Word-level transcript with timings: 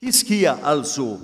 Hiskia 0.00 0.60
also, 0.62 1.18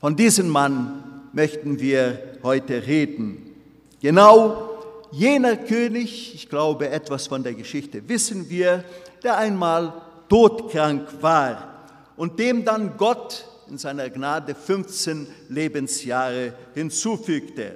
von 0.00 0.16
diesem 0.16 0.48
Mann 0.48 1.28
möchten 1.34 1.78
wir 1.78 2.38
heute 2.42 2.86
reden. 2.86 3.54
Genau 4.00 4.80
jener 5.12 5.54
König, 5.56 6.34
ich 6.34 6.48
glaube 6.48 6.88
etwas 6.88 7.26
von 7.26 7.42
der 7.42 7.52
Geschichte 7.52 8.08
wissen 8.08 8.48
wir, 8.48 8.84
der 9.22 9.36
einmal 9.36 9.92
todkrank 10.30 11.08
war 11.20 11.84
und 12.16 12.38
dem 12.38 12.64
dann 12.64 12.96
Gott 12.96 13.46
in 13.68 13.76
seiner 13.76 14.08
Gnade 14.08 14.54
15 14.54 15.26
Lebensjahre 15.50 16.54
hinzufügte. 16.72 17.74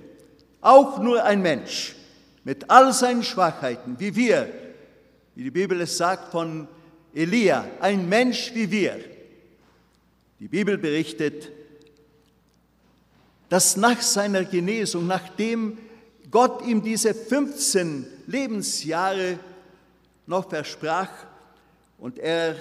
Auch 0.62 1.00
nur 1.00 1.22
ein 1.22 1.42
Mensch 1.42 1.94
mit 2.44 2.70
all 2.70 2.94
seinen 2.94 3.22
Schwachheiten, 3.22 3.96
wie 3.98 4.16
wir, 4.16 4.48
wie 5.34 5.44
die 5.44 5.50
Bibel 5.50 5.82
es 5.82 5.98
sagt 5.98 6.32
von 6.32 6.66
Elia, 7.12 7.66
ein 7.78 8.08
Mensch 8.08 8.52
wie 8.54 8.70
wir. 8.70 9.11
Die 10.42 10.48
Bibel 10.48 10.76
berichtet, 10.76 11.52
dass 13.48 13.76
nach 13.76 14.02
seiner 14.02 14.44
Genesung, 14.44 15.06
nachdem 15.06 15.78
Gott 16.32 16.66
ihm 16.66 16.82
diese 16.82 17.14
15 17.14 18.04
Lebensjahre 18.26 19.38
noch 20.26 20.50
versprach 20.50 21.10
und 21.96 22.18
er 22.18 22.56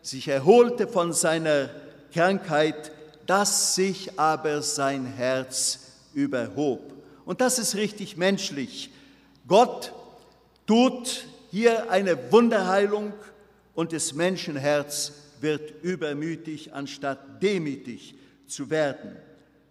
sich 0.00 0.28
erholte 0.28 0.86
von 0.86 1.12
seiner 1.12 1.70
Krankheit, 2.12 2.92
dass 3.26 3.74
sich 3.74 4.16
aber 4.16 4.62
sein 4.62 5.04
Herz 5.04 5.90
überhob. 6.12 6.92
Und 7.24 7.40
das 7.40 7.58
ist 7.58 7.74
richtig 7.74 8.16
menschlich. 8.16 8.90
Gott 9.48 9.92
tut 10.68 11.26
hier 11.50 11.90
eine 11.90 12.30
Wunderheilung 12.30 13.12
und 13.74 13.92
das 13.92 14.12
Menschenherz 14.12 15.23
wird 15.44 15.84
übermütig, 15.84 16.72
anstatt 16.74 17.40
demütig 17.40 18.16
zu 18.48 18.68
werden. 18.68 19.16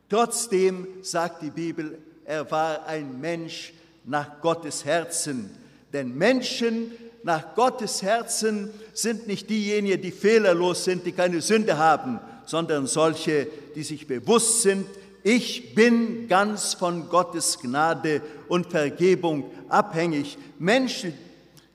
Trotzdem 0.08 0.88
sagt 1.02 1.42
die 1.42 1.50
Bibel, 1.50 1.98
er 2.24 2.50
war 2.50 2.86
ein 2.86 3.20
Mensch 3.20 3.74
nach 4.06 4.40
Gottes 4.40 4.86
Herzen. 4.86 5.50
Denn 5.92 6.18
Menschen 6.18 6.92
nach 7.24 7.56
Gottes 7.56 8.02
Herzen 8.02 8.70
sind 8.94 9.28
nicht 9.28 9.50
diejenigen, 9.50 10.02
die 10.02 10.12
fehlerlos 10.12 10.86
sind, 10.86 11.06
die 11.06 11.12
keine 11.12 11.42
Sünde 11.42 11.78
haben, 11.78 12.20
sondern 12.46 12.88
solche, 12.88 13.48
die 13.76 13.84
sich 13.84 14.08
bewusst 14.08 14.62
sind, 14.62 14.86
ich 15.26 15.74
bin 15.74 16.28
ganz 16.28 16.74
von 16.74 17.08
Gottes 17.08 17.58
Gnade 17.60 18.22
und 18.50 18.70
Vergebung 18.70 19.50
abhängig. 19.70 20.38
Menschen, 20.60 21.14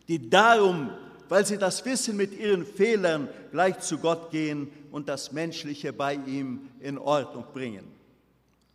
die 0.07 0.29
darum, 0.29 0.91
weil 1.31 1.47
sie 1.47 1.57
das 1.57 1.85
Wissen 1.87 2.17
mit 2.17 2.39
ihren 2.39 2.67
Fehlern 2.67 3.29
gleich 3.51 3.79
zu 3.81 3.99
Gott 3.99 4.31
gehen 4.31 4.71
und 4.91 5.09
das 5.09 5.33
Menschliche 5.33 5.93
bei 5.93 6.15
ihm 6.15 6.69
in 6.81 6.99
Ordnung 6.99 7.45
bringen. 7.53 7.85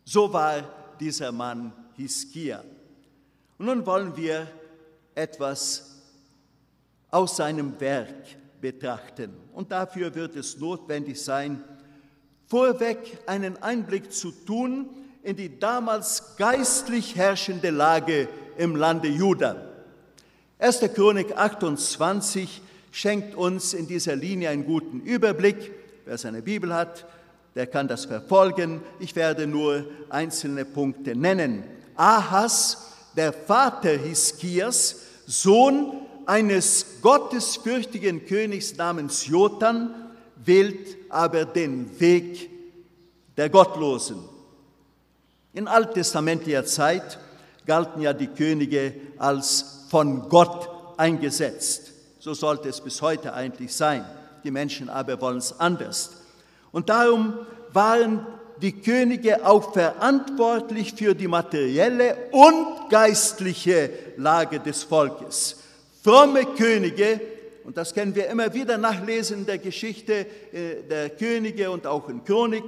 So 0.04 0.32
war 0.32 0.62
dieser 1.00 1.32
Mann 1.32 1.72
Hiskia. 1.96 2.62
Und 3.58 3.66
nun 3.66 3.86
wollen 3.86 4.16
wir 4.16 4.46
etwas 5.14 6.02
aus 7.10 7.36
seinem 7.36 7.78
Werk 7.80 8.60
betrachten. 8.60 9.32
Und 9.52 9.70
dafür 9.70 10.14
wird 10.14 10.36
es 10.36 10.58
notwendig 10.58 11.22
sein, 11.22 11.62
vorweg 12.46 13.18
einen 13.26 13.62
Einblick 13.62 14.12
zu 14.12 14.30
tun 14.30 14.88
in 15.22 15.36
die 15.36 15.58
damals 15.58 16.36
geistlich 16.36 17.16
herrschende 17.16 17.70
Lage 17.70 18.28
im 18.58 18.76
Lande 18.76 19.08
Juda. 19.08 19.56
1. 20.58 20.80
Chronik 20.94 21.36
28 21.36 22.62
schenkt 22.94 23.34
uns 23.34 23.74
in 23.74 23.88
dieser 23.88 24.14
Linie 24.14 24.50
einen 24.50 24.64
guten 24.64 25.00
Überblick. 25.00 25.72
Wer 26.04 26.16
seine 26.16 26.42
Bibel 26.42 26.72
hat, 26.72 27.04
der 27.56 27.66
kann 27.66 27.88
das 27.88 28.04
verfolgen. 28.04 28.80
Ich 29.00 29.16
werde 29.16 29.48
nur 29.48 29.84
einzelne 30.10 30.64
Punkte 30.64 31.16
nennen. 31.16 31.64
Ahas, 31.96 32.92
der 33.16 33.32
Vater 33.32 33.90
Hiskias, 33.90 35.00
Sohn 35.26 36.06
eines 36.26 37.00
gottesfürchtigen 37.02 38.26
Königs 38.26 38.76
namens 38.76 39.26
Jotan, 39.26 39.92
wählt 40.44 40.96
aber 41.08 41.46
den 41.46 41.98
Weg 41.98 42.48
der 43.36 43.50
Gottlosen. 43.50 44.18
In 45.52 45.66
alttestamentlicher 45.66 46.64
Zeit 46.64 47.18
galten 47.66 48.02
ja 48.02 48.12
die 48.12 48.28
Könige 48.28 48.94
als 49.18 49.86
von 49.90 50.28
Gott 50.28 50.68
eingesetzt. 50.96 51.93
So 52.24 52.32
sollte 52.32 52.70
es 52.70 52.80
bis 52.80 53.02
heute 53.02 53.34
eigentlich 53.34 53.74
sein. 53.74 54.02
Die 54.44 54.50
Menschen 54.50 54.88
aber 54.88 55.20
wollen 55.20 55.36
es 55.36 55.60
anders. 55.60 56.22
Und 56.72 56.88
darum 56.88 57.34
waren 57.74 58.26
die 58.62 58.80
Könige 58.80 59.44
auch 59.44 59.74
verantwortlich 59.74 60.94
für 60.94 61.14
die 61.14 61.28
materielle 61.28 62.16
und 62.30 62.88
geistliche 62.88 63.90
Lage 64.16 64.58
des 64.58 64.84
Volkes. 64.84 65.56
Fromme 66.02 66.46
Könige 66.56 67.20
und 67.62 67.76
das 67.76 67.92
können 67.92 68.14
wir 68.14 68.26
immer 68.28 68.54
wieder 68.54 68.78
nachlesen 68.78 69.40
in 69.40 69.46
der 69.46 69.58
Geschichte 69.58 70.24
äh, 70.50 70.82
der 70.88 71.10
Könige 71.10 71.70
und 71.70 71.86
auch 71.86 72.08
in 72.08 72.24
Chronik, 72.24 72.64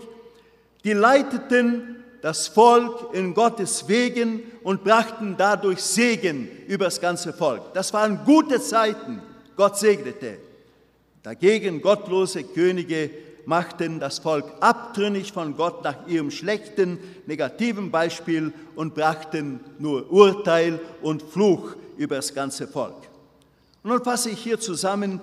die 0.84 0.92
leiteten 0.92 2.04
das 2.20 2.46
Volk 2.46 3.14
in 3.14 3.32
Gottes 3.32 3.88
Wegen 3.88 4.42
und 4.62 4.84
brachten 4.84 5.34
dadurch 5.38 5.80
Segen 5.80 6.46
über 6.66 6.84
das 6.84 7.00
ganze 7.00 7.32
Volk. 7.32 7.72
Das 7.72 7.94
waren 7.94 8.22
gute 8.26 8.60
Zeiten. 8.60 9.22
Gott 9.56 9.78
segnete. 9.78 10.38
Dagegen 11.22 11.80
gottlose 11.80 12.44
Könige 12.44 13.10
machten 13.46 14.00
das 14.00 14.18
Volk 14.18 14.44
abtrünnig 14.60 15.32
von 15.32 15.56
Gott 15.56 15.82
nach 15.82 16.06
ihrem 16.06 16.30
schlechten, 16.30 16.98
negativen 17.26 17.90
Beispiel 17.90 18.52
und 18.74 18.94
brachten 18.94 19.60
nur 19.78 20.10
Urteil 20.10 20.80
und 21.00 21.22
Fluch 21.22 21.74
über 21.96 22.16
das 22.16 22.34
ganze 22.34 22.66
Volk. 22.68 22.96
Und 23.82 23.90
nun 23.90 24.04
fasse 24.04 24.30
ich 24.30 24.40
hier 24.40 24.60
zusammen 24.60 25.20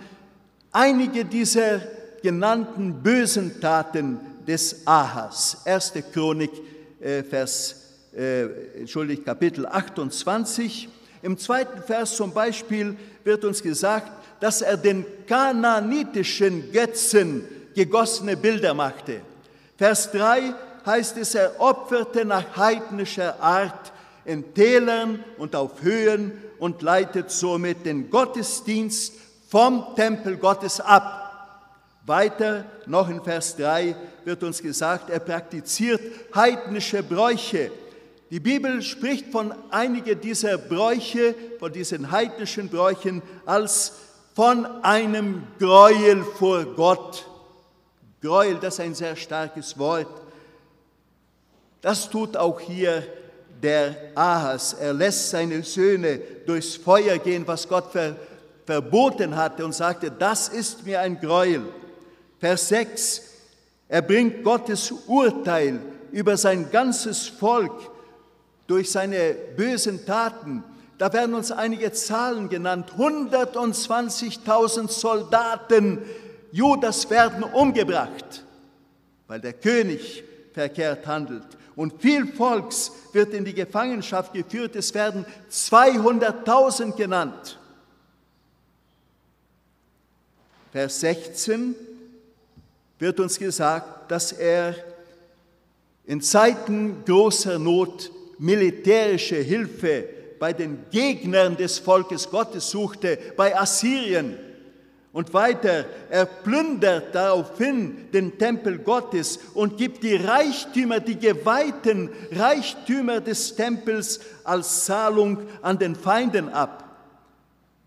einige 0.71 1.25
dieser 1.25 1.81
genannten 2.21 3.03
bösen 3.03 3.59
Taten 3.59 4.19
des 4.47 4.87
Ahas. 4.87 5.61
Erste 5.65 6.01
Chronik, 6.01 6.51
äh, 7.01 7.23
Vers, 7.23 7.75
äh, 8.15 8.43
entschuldigt, 8.79 9.25
Kapitel 9.25 9.65
28. 9.65 10.87
Im 11.21 11.37
zweiten 11.37 11.81
Vers 11.83 12.15
zum 12.15 12.33
Beispiel 12.33 12.95
wird 13.23 13.43
uns 13.45 13.61
gesagt, 13.61 14.11
dass 14.43 14.61
er 14.61 14.75
den 14.75 15.05
kananitischen 15.25 16.69
Götzen 16.73 17.45
gegossene 17.73 18.35
Bilder 18.35 18.73
machte. 18.73 19.21
Vers 19.77 20.11
3 20.11 20.53
heißt 20.85 21.15
es, 21.15 21.33
er 21.33 21.61
opferte 21.61 22.25
nach 22.25 22.57
heidnischer 22.57 23.41
Art 23.41 23.93
in 24.25 24.53
Tälern 24.53 25.23
und 25.37 25.55
auf 25.55 25.81
Höhen 25.81 26.33
und 26.59 26.81
leitet 26.81 27.31
somit 27.31 27.85
den 27.85 28.09
Gottesdienst 28.09 29.13
vom 29.47 29.95
Tempel 29.95 30.35
Gottes 30.35 30.81
ab. 30.81 31.95
Weiter 32.05 32.65
noch 32.85 33.07
in 33.09 33.23
Vers 33.23 33.55
3 33.55 33.95
wird 34.25 34.43
uns 34.43 34.61
gesagt, 34.61 35.09
er 35.09 35.19
praktiziert 35.19 36.01
heidnische 36.35 37.01
Bräuche. 37.01 37.71
Die 38.29 38.41
Bibel 38.41 38.81
spricht 38.81 39.27
von 39.31 39.53
einigen 39.69 40.19
dieser 40.19 40.57
Bräuche, 40.57 41.33
von 41.59 41.71
diesen 41.71 42.11
heidnischen 42.11 42.67
Bräuchen, 42.67 43.21
als 43.45 43.93
von 44.33 44.65
einem 44.83 45.43
Gräuel 45.59 46.23
vor 46.23 46.65
Gott. 46.65 47.25
Gräuel, 48.21 48.55
das 48.55 48.75
ist 48.75 48.79
ein 48.79 48.95
sehr 48.95 49.15
starkes 49.15 49.77
Wort. 49.77 50.07
Das 51.81 52.09
tut 52.09 52.37
auch 52.37 52.59
hier 52.59 53.03
der 53.61 53.95
Ahas. 54.15 54.73
Er 54.73 54.93
lässt 54.93 55.29
seine 55.29 55.63
Söhne 55.63 56.19
durchs 56.45 56.75
Feuer 56.75 57.17
gehen, 57.17 57.45
was 57.45 57.67
Gott 57.67 57.91
ver, 57.91 58.15
verboten 58.65 59.35
hatte 59.35 59.65
und 59.65 59.73
sagte, 59.73 60.09
das 60.09 60.49
ist 60.49 60.85
mir 60.85 61.01
ein 61.01 61.19
Gräuel. 61.19 61.63
Vers 62.39 62.69
6, 62.69 63.21
er 63.87 64.01
bringt 64.01 64.43
Gottes 64.43 64.91
Urteil 65.07 65.79
über 66.11 66.37
sein 66.37 66.69
ganzes 66.71 67.27
Volk 67.27 67.73
durch 68.67 68.91
seine 68.91 69.33
bösen 69.55 70.05
Taten. 70.05 70.63
Da 71.03 71.11
werden 71.11 71.35
uns 71.35 71.51
einige 71.51 71.91
Zahlen 71.91 72.47
genannt. 72.47 72.93
120.000 72.97 74.87
Soldaten 74.89 76.01
Judas 76.53 77.09
werden 77.09 77.43
umgebracht, 77.43 78.45
weil 79.27 79.41
der 79.41 79.51
König 79.51 80.23
verkehrt 80.53 81.05
handelt 81.05 81.43
und 81.75 82.01
viel 82.01 82.25
Volks 82.25 82.93
wird 83.11 83.33
in 83.33 83.43
die 83.43 83.53
Gefangenschaft 83.53 84.31
geführt. 84.31 84.77
Es 84.77 84.93
werden 84.93 85.25
200.000 85.51 86.95
genannt. 86.95 87.59
Vers 90.71 91.01
16 91.01 91.75
wird 92.99 93.19
uns 93.19 93.37
gesagt, 93.37 94.09
dass 94.09 94.31
er 94.31 94.73
in 96.05 96.21
Zeiten 96.21 97.03
großer 97.03 97.59
Not 97.59 98.09
militärische 98.39 99.35
Hilfe 99.35 100.22
bei 100.43 100.51
den 100.51 100.83
Gegnern 100.91 101.55
des 101.55 101.79
Volkes 101.79 102.29
Gottes 102.29 102.69
suchte, 102.69 103.17
bei 103.37 103.57
Assyrien. 103.57 104.37
Und 105.13 105.33
weiter, 105.33 105.85
er 106.09 106.25
plündert 106.25 107.15
daraufhin 107.15 108.11
den 108.11 108.37
Tempel 108.37 108.79
Gottes 108.79 109.39
und 109.53 109.77
gibt 109.77 110.03
die 110.03 110.17
Reichtümer, 110.17 110.99
die 110.99 111.17
geweihten 111.17 112.09
Reichtümer 112.29 113.21
des 113.21 113.55
Tempels 113.55 114.19
als 114.43 114.83
Zahlung 114.83 115.37
an 115.61 115.79
den 115.79 115.95
Feinden 115.95 116.49
ab. 116.49 116.93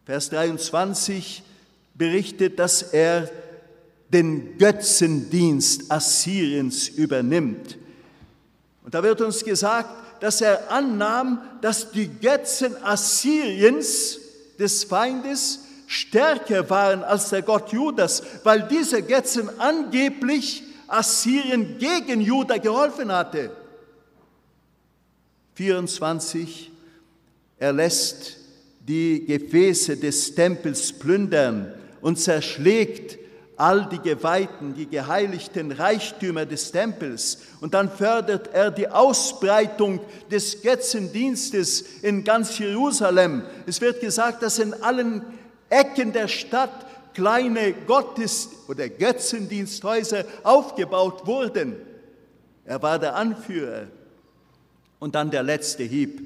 Vers 0.06 0.30
23 0.30 1.42
berichtet, 1.92 2.58
dass 2.58 2.80
er 2.80 3.30
den 4.10 4.56
Götzendienst 4.56 5.92
Assyriens 5.92 6.88
übernimmt. 6.88 7.76
Und 8.82 8.94
da 8.94 9.02
wird 9.02 9.20
uns 9.20 9.44
gesagt, 9.44 10.05
dass 10.20 10.40
er 10.40 10.70
annahm, 10.70 11.40
dass 11.60 11.90
die 11.90 12.08
Götzen 12.08 12.76
Assyriens 12.82 14.18
des 14.58 14.84
Feindes 14.84 15.60
stärker 15.86 16.68
waren 16.68 17.04
als 17.04 17.30
der 17.30 17.42
Gott 17.42 17.72
Judas, 17.72 18.22
weil 18.42 18.66
diese 18.68 19.02
Götzen 19.02 19.48
angeblich 19.58 20.62
Assyrien 20.88 21.78
gegen 21.78 22.20
Juda 22.20 22.58
geholfen 22.58 23.10
hatte. 23.12 23.50
24. 25.54 26.70
Er 27.58 27.72
lässt 27.72 28.36
die 28.80 29.24
Gefäße 29.26 29.96
des 29.96 30.34
Tempels 30.34 30.92
plündern 30.92 31.72
und 32.00 32.20
zerschlägt 32.20 33.18
all 33.56 33.88
die 33.88 33.98
geweihten, 33.98 34.74
die 34.74 34.86
geheiligten 34.86 35.72
Reichtümer 35.72 36.44
des 36.44 36.72
Tempels. 36.72 37.38
Und 37.60 37.74
dann 37.74 37.90
fördert 37.90 38.52
er 38.52 38.70
die 38.70 38.88
Ausbreitung 38.88 40.00
des 40.30 40.62
Götzendienstes 40.62 41.82
in 42.02 42.22
ganz 42.22 42.58
Jerusalem. 42.58 43.42
Es 43.66 43.80
wird 43.80 44.00
gesagt, 44.00 44.42
dass 44.42 44.58
in 44.58 44.74
allen 44.74 45.22
Ecken 45.70 46.12
der 46.12 46.28
Stadt 46.28 46.86
kleine 47.14 47.72
Gottes- 47.72 48.50
oder 48.68 48.88
Götzendiensthäuser 48.88 50.24
aufgebaut 50.42 51.26
wurden. 51.26 51.76
Er 52.66 52.82
war 52.82 52.98
der 52.98 53.16
Anführer. 53.16 53.86
Und 54.98 55.14
dann 55.14 55.30
der 55.30 55.42
letzte 55.42 55.82
Hieb. 55.82 56.20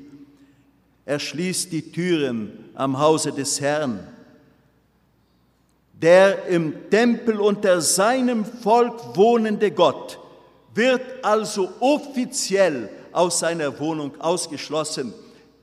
Er 1.05 1.19
schließt 1.19 1.73
die 1.73 1.93
Türen 1.93 2.71
am 2.75 2.99
Hause 2.99 3.33
des 3.33 3.61
Herrn. 3.61 4.06
Der 6.00 6.47
im 6.47 6.88
Tempel 6.88 7.41
unter 7.41 7.81
seinem 7.82 8.44
Volk 8.44 9.17
wohnende 9.17 9.70
Gott 9.70 10.19
wird 10.75 11.02
also 11.23 11.70
offiziell 11.81 12.88
aus 13.12 13.41
seiner 13.41 13.79
Wohnung 13.79 14.19
ausgeschlossen. 14.20 15.12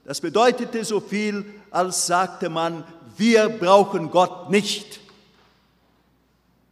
Das 0.05 0.21
bedeutete 0.21 0.85
so 0.85 0.99
viel, 0.99 1.45
als 1.71 2.05
sagte 2.05 2.49
man, 2.49 2.83
wir 3.17 3.49
brauchen 3.49 4.11
Gott 4.11 4.51
nicht. 4.51 4.99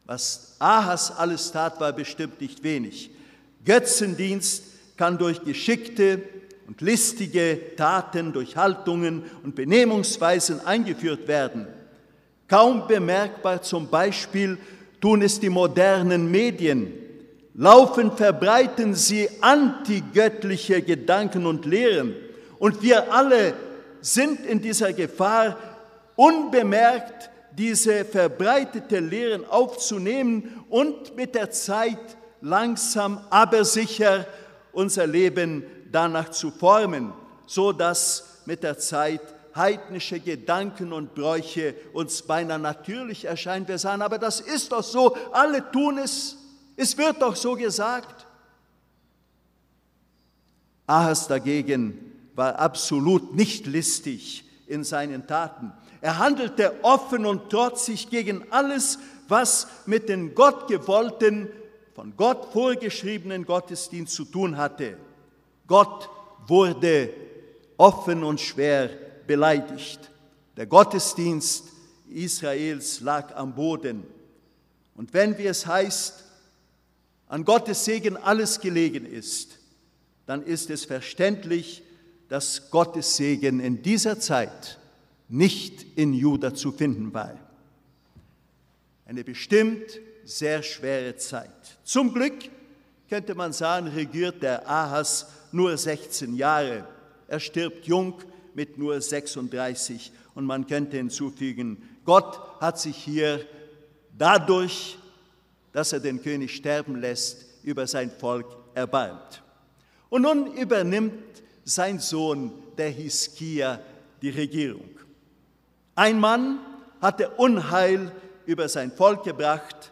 Was 0.05 0.55
Ahas 0.59 1.11
alles 1.17 1.51
tat, 1.51 1.79
war 1.79 1.91
bestimmt 1.91 2.39
nicht 2.39 2.63
wenig. 2.63 3.09
Götzendienst 3.65 4.63
kann 4.95 5.17
durch 5.17 5.43
geschickte 5.43 6.21
und 6.67 6.81
listige 6.81 7.75
Taten, 7.75 8.31
durch 8.31 8.55
Haltungen 8.55 9.23
und 9.43 9.55
Benehmungsweisen 9.55 10.65
eingeführt 10.65 11.27
werden. 11.27 11.67
Kaum 12.47 12.87
bemerkbar 12.87 13.61
zum 13.61 13.87
Beispiel 13.87 14.57
tun 15.01 15.21
es 15.21 15.39
die 15.39 15.49
modernen 15.49 16.29
Medien. 16.29 16.93
Laufend 17.55 18.17
verbreiten 18.17 18.93
sie 18.93 19.29
antigöttliche 19.41 20.81
Gedanken 20.81 21.45
und 21.45 21.65
Lehren. 21.65 22.15
Und 22.59 22.81
wir 22.81 23.11
alle 23.13 23.53
sind 24.01 24.45
in 24.45 24.61
dieser 24.61 24.93
Gefahr, 24.93 25.57
unbemerkt 26.15 27.29
diese 27.57 28.03
verbreitete 28.05 28.99
Lehren 28.99 29.45
aufzunehmen 29.49 30.63
und 30.69 31.15
mit 31.15 31.35
der 31.35 31.51
Zeit 31.51 32.17
langsam, 32.41 33.21
aber 33.29 33.63
sicher 33.63 34.25
unser 34.73 35.07
Leben 35.07 35.63
danach 35.91 36.29
zu 36.29 36.51
formen, 36.51 37.13
so 37.45 37.71
dass 37.71 38.41
mit 38.45 38.63
der 38.63 38.77
Zeit 38.77 39.21
heidnische 39.55 40.19
Gedanken 40.19 40.91
und 40.91 41.15
Bräuche 41.15 41.75
uns 41.93 42.21
beinahe 42.21 42.59
natürlich 42.59 43.25
erscheinen. 43.25 43.67
Wir 43.67 43.77
sagen, 43.77 44.01
aber 44.01 44.19
das 44.19 44.41
ist 44.41 44.71
doch 44.71 44.83
so, 44.83 45.15
alle 45.31 45.71
tun 45.71 45.97
es, 45.97 46.37
es 46.75 46.97
wird 46.97 47.21
doch 47.21 47.35
so 47.35 47.55
gesagt. 47.55 48.25
Ahas 50.87 51.27
dagegen 51.27 52.11
war 52.35 52.59
absolut 52.59 53.33
nicht 53.33 53.65
listig 53.65 54.43
in 54.67 54.83
seinen 54.83 55.25
Taten. 55.25 55.71
Er 56.01 56.19
handelte 56.19 56.73
offen 56.83 57.25
und 57.25 57.49
trotzig 57.49 58.09
gegen 58.09 58.45
alles, 58.51 58.99
was 59.27 59.67
mit 59.85 60.09
den 60.09 60.35
gottgewollten, 60.35 61.49
von 61.95 62.13
Gott 62.17 62.51
vorgeschriebenen 62.51 63.45
Gottesdienst 63.45 64.13
zu 64.13 64.25
tun 64.25 64.57
hatte. 64.57 64.97
Gott 65.65 66.09
wurde 66.45 67.09
offen 67.77 68.23
und 68.23 68.41
schwer 68.41 68.89
beleidigt. 69.27 70.11
Der 70.57 70.65
Gottesdienst 70.65 71.65
Israels 72.09 73.01
lag 73.01 73.35
am 73.35 73.55
Boden. 73.55 74.03
Und 74.95 75.13
wenn, 75.13 75.37
wie 75.37 75.47
es 75.47 75.65
heißt, 75.65 76.23
an 77.27 77.43
Gottes 77.43 77.85
Segen 77.85 78.17
alles 78.17 78.59
gelegen 78.59 79.05
ist, 79.05 79.57
dann 80.25 80.43
ist 80.43 80.69
es 80.69 80.85
verständlich, 80.85 81.83
dass 82.29 82.71
Gottes 82.71 83.17
Segen 83.17 83.59
in 83.59 83.81
dieser 83.81 84.19
Zeit 84.19 84.79
nicht 85.27 85.85
in 85.97 86.13
Juda 86.13 86.53
zu 86.53 86.71
finden 86.71 87.13
war. 87.13 87.37
Eine 89.05 89.23
bestimmt 89.23 89.99
sehr 90.23 90.63
schwere 90.63 91.15
Zeit. 91.17 91.77
Zum 91.83 92.13
Glück 92.13 92.49
könnte 93.09 93.35
man 93.35 93.53
sagen, 93.53 93.87
regiert 93.87 94.41
der 94.41 94.67
Ahas 94.67 95.27
nur 95.51 95.77
16 95.77 96.35
Jahre. 96.35 96.87
Er 97.27 97.39
stirbt 97.39 97.85
jung 97.85 98.15
mit 98.55 98.77
nur 98.77 98.99
36 98.99 100.11
und 100.33 100.45
man 100.45 100.65
könnte 100.65 100.97
hinzufügen, 100.97 101.77
Gott 102.05 102.39
hat 102.61 102.79
sich 102.79 102.95
hier 102.95 103.45
dadurch, 104.17 104.97
dass 105.71 105.93
er 105.93 105.99
den 105.99 106.21
König 106.21 106.55
sterben 106.55 106.95
lässt, 106.95 107.45
über 107.63 107.85
sein 107.85 108.09
Volk 108.09 108.47
erbarmt. 108.73 109.43
Und 110.09 110.21
nun 110.21 110.53
übernimmt 110.53 111.43
sein 111.63 111.99
Sohn, 111.99 112.51
der 112.77 112.89
Hiskia, 112.89 113.79
die 114.21 114.29
Regierung. 114.29 114.89
Ein 115.95 116.19
Mann 116.19 116.59
hatte 117.01 117.29
Unheil 117.31 118.11
über 118.45 118.69
sein 118.69 118.91
Volk 118.91 119.23
gebracht 119.23 119.91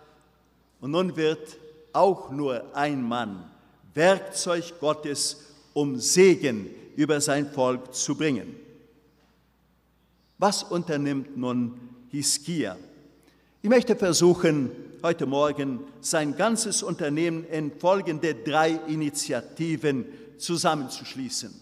und 0.80 0.92
nun 0.92 1.16
wird 1.16 1.58
auch 1.92 2.30
nur 2.30 2.76
ein 2.76 3.02
Mann 3.02 3.50
Werkzeug 3.94 4.80
Gottes, 4.80 5.38
um 5.74 6.00
Segen 6.00 6.68
über 6.96 7.22
sein 7.22 7.52
Volk 7.52 7.94
zu 7.94 8.16
bringen. 8.16 8.56
Was 10.38 10.64
unternimmt 10.64 11.38
nun 11.38 11.80
Hiskia? 12.10 12.78
Ich 13.62 13.70
möchte 13.70 13.96
versuchen, 13.96 14.72
heute 15.02 15.26
Morgen 15.26 15.80
sein 16.02 16.36
ganzes 16.36 16.84
Unternehmen 16.84 17.46
in 17.46 17.72
folgende 17.80 18.36
drei 18.36 18.72
Initiativen 18.88 20.06
zusammenzuschließen. 20.38 21.54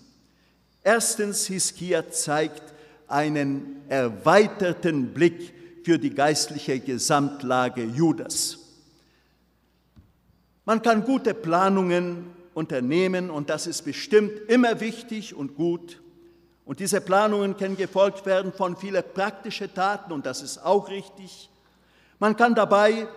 Erstens, 0.84 1.46
Hiskia 1.46 2.10
zeigt 2.10 2.74
einen 3.08 3.82
erweiterten 3.88 5.14
Blick 5.14 5.54
für 5.84 6.00
die 6.00 6.12
geistliche 6.12 6.80
Gesamtlage 6.80 7.84
Judas. 7.84 8.58
Man 10.66 10.82
kann 10.82 11.04
gute 11.04 11.34
Planungen 11.34 12.28
unternehmen 12.54 13.30
und 13.30 13.50
das 13.50 13.68
ist 13.68 13.84
bestimmt 13.84 14.32
immer 14.48 14.80
wichtig 14.80 15.34
und 15.34 15.56
gut. 15.56 16.02
Und 16.66 16.80
diese 16.80 17.02
Planungen 17.02 17.58
können 17.58 17.78
gefolgt 17.78 18.26
werden 18.26 18.54
von 18.54 18.78
vielen 18.78 19.04
praktischen 19.14 19.74
Taten 19.74 20.12
und 20.12 20.26
das 20.26 20.42
ist 20.42 20.64
auch 20.64 20.90
richtig. 20.90 21.50
Man 22.20 22.36
kann 22.36 22.56
dabei 22.56 23.08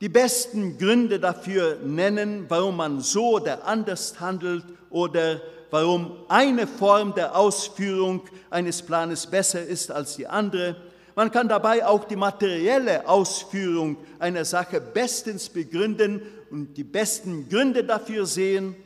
die 0.00 0.08
besten 0.08 0.78
Gründe 0.78 1.18
dafür 1.18 1.78
nennen, 1.84 2.46
warum 2.48 2.76
man 2.76 3.00
so 3.00 3.36
oder 3.36 3.66
anders 3.66 4.20
handelt 4.20 4.64
oder 4.90 5.40
warum 5.70 6.16
eine 6.28 6.66
Form 6.66 7.14
der 7.14 7.36
Ausführung 7.36 8.22
eines 8.50 8.82
Planes 8.82 9.26
besser 9.26 9.62
ist 9.62 9.90
als 9.90 10.16
die 10.16 10.26
andere. 10.26 10.76
Man 11.18 11.32
kann 11.32 11.48
dabei 11.48 11.84
auch 11.84 12.04
die 12.04 12.14
materielle 12.14 13.08
Ausführung 13.08 13.96
einer 14.20 14.44
Sache 14.44 14.80
bestens 14.80 15.48
begründen 15.48 16.22
und 16.48 16.76
die 16.76 16.84
besten 16.84 17.48
Gründe 17.48 17.82
dafür 17.82 18.24
sehen. 18.24 18.76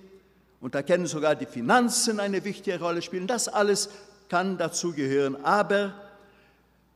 Und 0.58 0.74
da 0.74 0.80
können 0.82 1.04
sogar 1.04 1.34
die 1.34 1.44
Finanzen 1.44 2.20
eine 2.20 2.42
wichtige 2.42 2.80
Rolle 2.80 3.02
spielen. 3.02 3.26
Das 3.26 3.48
alles 3.48 3.90
kann 4.30 4.56
dazu 4.56 4.94
gehören. 4.94 5.44
Aber 5.44 5.92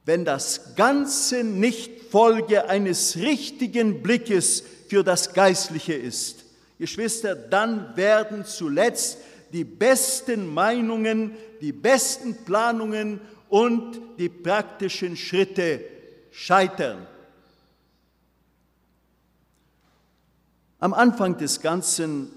wenn 0.07 0.25
das 0.25 0.75
Ganze 0.75 1.45
nicht 1.45 2.11
Folge 2.11 2.71
eines 2.71 3.17
richtigen 3.17 4.03
Blickes 4.03 4.65
für 4.89 5.05
das 5.05 5.35
Geistliche 5.35 5.93
ist, 5.93 6.47
Geschwister, 6.79 7.35
dann 7.35 7.95
werden 7.95 8.47
zuletzt 8.47 9.19
die 9.53 9.65
besten 9.65 10.47
Meinungen, 10.47 11.33
die 11.61 11.73
besten 11.73 12.43
Planungen 12.47 13.21
und 13.49 14.01
die 14.19 14.29
praktischen 14.29 15.17
Schritte 15.17 15.85
scheitern. 16.31 17.07
Am 20.79 20.93
Anfang 20.93 21.37
des 21.39 21.61
Ganzen, 21.61 22.31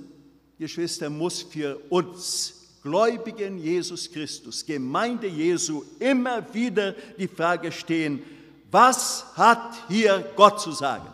Geschwister, 0.58 1.10
muss 1.10 1.42
für 1.42 1.78
uns 1.90 2.54
Gläubigen 2.82 3.58
Jesus 3.58 4.10
Christus, 4.10 4.66
Gemeinde 4.66 5.28
Jesu, 5.28 5.84
immer 6.00 6.54
wieder 6.54 6.94
die 7.18 7.28
Frage 7.28 7.72
stehen, 7.72 8.24
was 8.72 9.26
hat 9.36 9.76
hier 9.90 10.32
Gott 10.36 10.62
zu 10.62 10.72
sagen? 10.72 11.08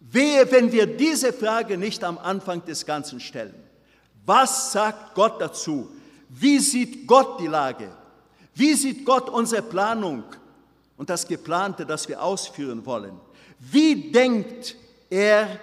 Wehe, 0.00 0.50
wenn 0.50 0.70
wir 0.72 0.86
diese 0.86 1.32
Frage 1.32 1.78
nicht 1.78 2.02
am 2.04 2.18
Anfang 2.18 2.64
des 2.64 2.84
Ganzen 2.84 3.20
stellen. 3.20 3.54
Was 4.24 4.72
sagt 4.72 5.14
Gott 5.14 5.40
dazu? 5.40 5.90
Wie 6.28 6.58
sieht 6.58 7.06
Gott 7.06 7.40
die 7.40 7.46
Lage? 7.46 7.90
Wie 8.58 8.74
sieht 8.74 9.04
Gott 9.04 9.30
unsere 9.30 9.62
Planung 9.62 10.24
und 10.96 11.08
das 11.08 11.28
Geplante, 11.28 11.86
das 11.86 12.08
wir 12.08 12.20
ausführen 12.20 12.84
wollen? 12.84 13.20
Wie 13.60 14.10
denkt 14.10 14.74
er 15.08 15.60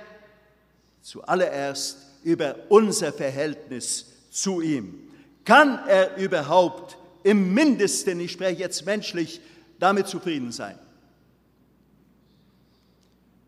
zuallererst 1.02 1.98
über 2.24 2.56
unser 2.70 3.12
Verhältnis 3.12 4.06
zu 4.32 4.62
ihm? 4.62 5.12
Kann 5.44 5.78
er 5.90 6.16
überhaupt 6.16 6.98
im 7.24 7.54
mindesten, 7.54 8.18
ich 8.22 8.32
spreche 8.32 8.62
jetzt 8.62 8.86
menschlich, 8.86 9.42
damit 9.78 10.08
zufrieden 10.08 10.54
sein? 10.54 10.80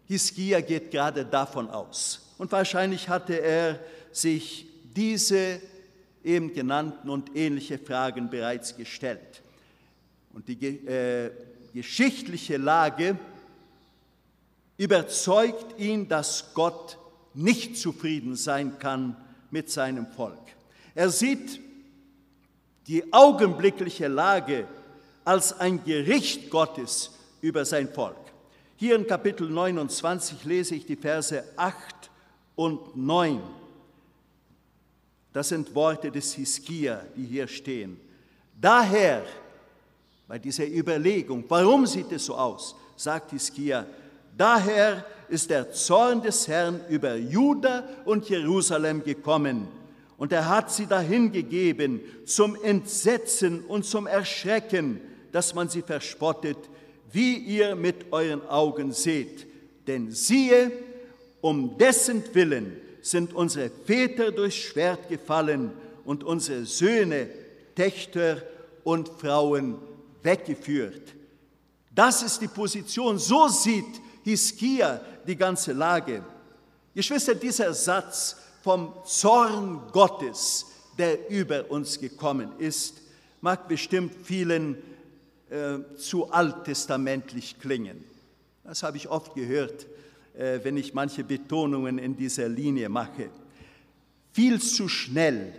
Hiskia 0.07 0.59
geht 0.59 0.91
gerade 0.91 1.23
davon 1.23 1.69
aus. 1.69 2.33
Und 2.37 2.51
wahrscheinlich 2.51 3.07
hatte 3.07 3.39
er 3.39 3.79
sich 4.11 4.67
diese 4.93 5.61
eben 6.27 6.53
genannten 6.53 7.09
und 7.09 7.35
ähnliche 7.35 7.79
Fragen 7.79 8.29
bereits 8.29 8.75
gestellt. 8.75 9.41
Und 10.33 10.47
die 10.47 10.65
äh, 10.85 11.31
geschichtliche 11.73 12.57
Lage 12.57 13.17
überzeugt 14.77 15.79
ihn, 15.79 16.07
dass 16.07 16.53
Gott 16.53 16.97
nicht 17.33 17.77
zufrieden 17.77 18.35
sein 18.35 18.77
kann 18.77 19.15
mit 19.49 19.71
seinem 19.71 20.05
Volk. 20.07 20.37
Er 20.93 21.09
sieht 21.09 21.59
die 22.87 23.11
augenblickliche 23.13 24.07
Lage 24.07 24.67
als 25.23 25.59
ein 25.59 25.83
Gericht 25.83 26.49
Gottes 26.49 27.11
über 27.41 27.65
sein 27.65 27.89
Volk. 27.89 28.15
Hier 28.75 28.95
in 28.95 29.07
Kapitel 29.07 29.49
29 29.49 30.43
lese 30.43 30.75
ich 30.75 30.85
die 30.85 30.95
Verse 30.95 31.43
8 31.55 32.09
und 32.55 32.95
9. 32.95 33.41
Das 35.37 35.49
sind 35.49 35.75
Worte 35.75 36.09
des 36.09 36.33
Hiskia, 36.33 36.99
die 37.15 37.23
hier 37.23 37.47
stehen. 37.47 37.99
Daher, 38.59 39.23
bei 40.27 40.39
dieser 40.39 40.65
Überlegung, 40.67 41.43
warum 41.47 41.85
sieht 41.85 42.11
es 42.11 42.25
so 42.25 42.33
aus, 42.33 42.75
sagt 42.95 43.29
Hiskia, 43.29 43.85
daher 44.35 45.05
ist 45.29 45.51
der 45.51 45.71
Zorn 45.71 46.23
des 46.23 46.47
Herrn 46.47 46.81
über 46.89 47.13
Juda 47.13 47.87
und 48.05 48.27
Jerusalem 48.27 49.03
gekommen, 49.03 49.67
und 50.17 50.31
er 50.31 50.49
hat 50.49 50.71
sie 50.71 50.87
dahin 50.87 51.31
gegeben 51.31 52.01
zum 52.25 52.55
Entsetzen 52.63 53.63
und 53.65 53.85
zum 53.85 54.07
Erschrecken, 54.07 54.99
dass 55.31 55.53
man 55.53 55.69
sie 55.69 55.83
verspottet, 55.83 56.57
wie 57.11 57.35
ihr 57.35 57.75
mit 57.75 58.11
euren 58.11 58.41
Augen 58.47 58.91
seht. 58.91 59.45
Denn 59.85 60.09
siehe, 60.09 60.71
um 61.41 61.77
dessen 61.77 62.23
Willen 62.33 62.86
sind 63.09 63.33
unsere 63.33 63.69
Väter 63.69 64.31
durchs 64.31 64.57
Schwert 64.57 65.07
gefallen 65.07 65.71
und 66.03 66.23
unsere 66.23 66.65
Söhne, 66.65 67.29
Töchter 67.75 68.41
und 68.83 69.09
Frauen 69.09 69.77
weggeführt. 70.23 71.15
Das 71.91 72.21
ist 72.21 72.41
die 72.41 72.47
Position, 72.47 73.17
so 73.17 73.47
sieht 73.47 74.01
Hiskia 74.23 75.01
die 75.25 75.35
ganze 75.35 75.73
Lage. 75.73 76.23
Geschwister, 76.93 77.35
dieser 77.35 77.73
Satz 77.73 78.35
vom 78.61 78.93
Zorn 79.05 79.81
Gottes, 79.91 80.65
der 80.97 81.29
über 81.29 81.69
uns 81.71 81.99
gekommen 81.99 82.51
ist, 82.57 83.01
mag 83.41 83.67
bestimmt 83.67 84.13
vielen 84.23 84.77
äh, 85.49 85.77
zu 85.97 86.29
alttestamentlich 86.31 87.59
klingen. 87.59 88.03
Das 88.63 88.83
habe 88.83 88.97
ich 88.97 89.07
oft 89.07 89.33
gehört 89.33 89.85
wenn 90.37 90.77
ich 90.77 90.93
manche 90.93 91.23
Betonungen 91.23 91.97
in 91.97 92.15
dieser 92.15 92.47
Linie 92.47 92.89
mache. 92.89 93.29
Viel 94.33 94.61
zu 94.61 94.87
schnell 94.87 95.53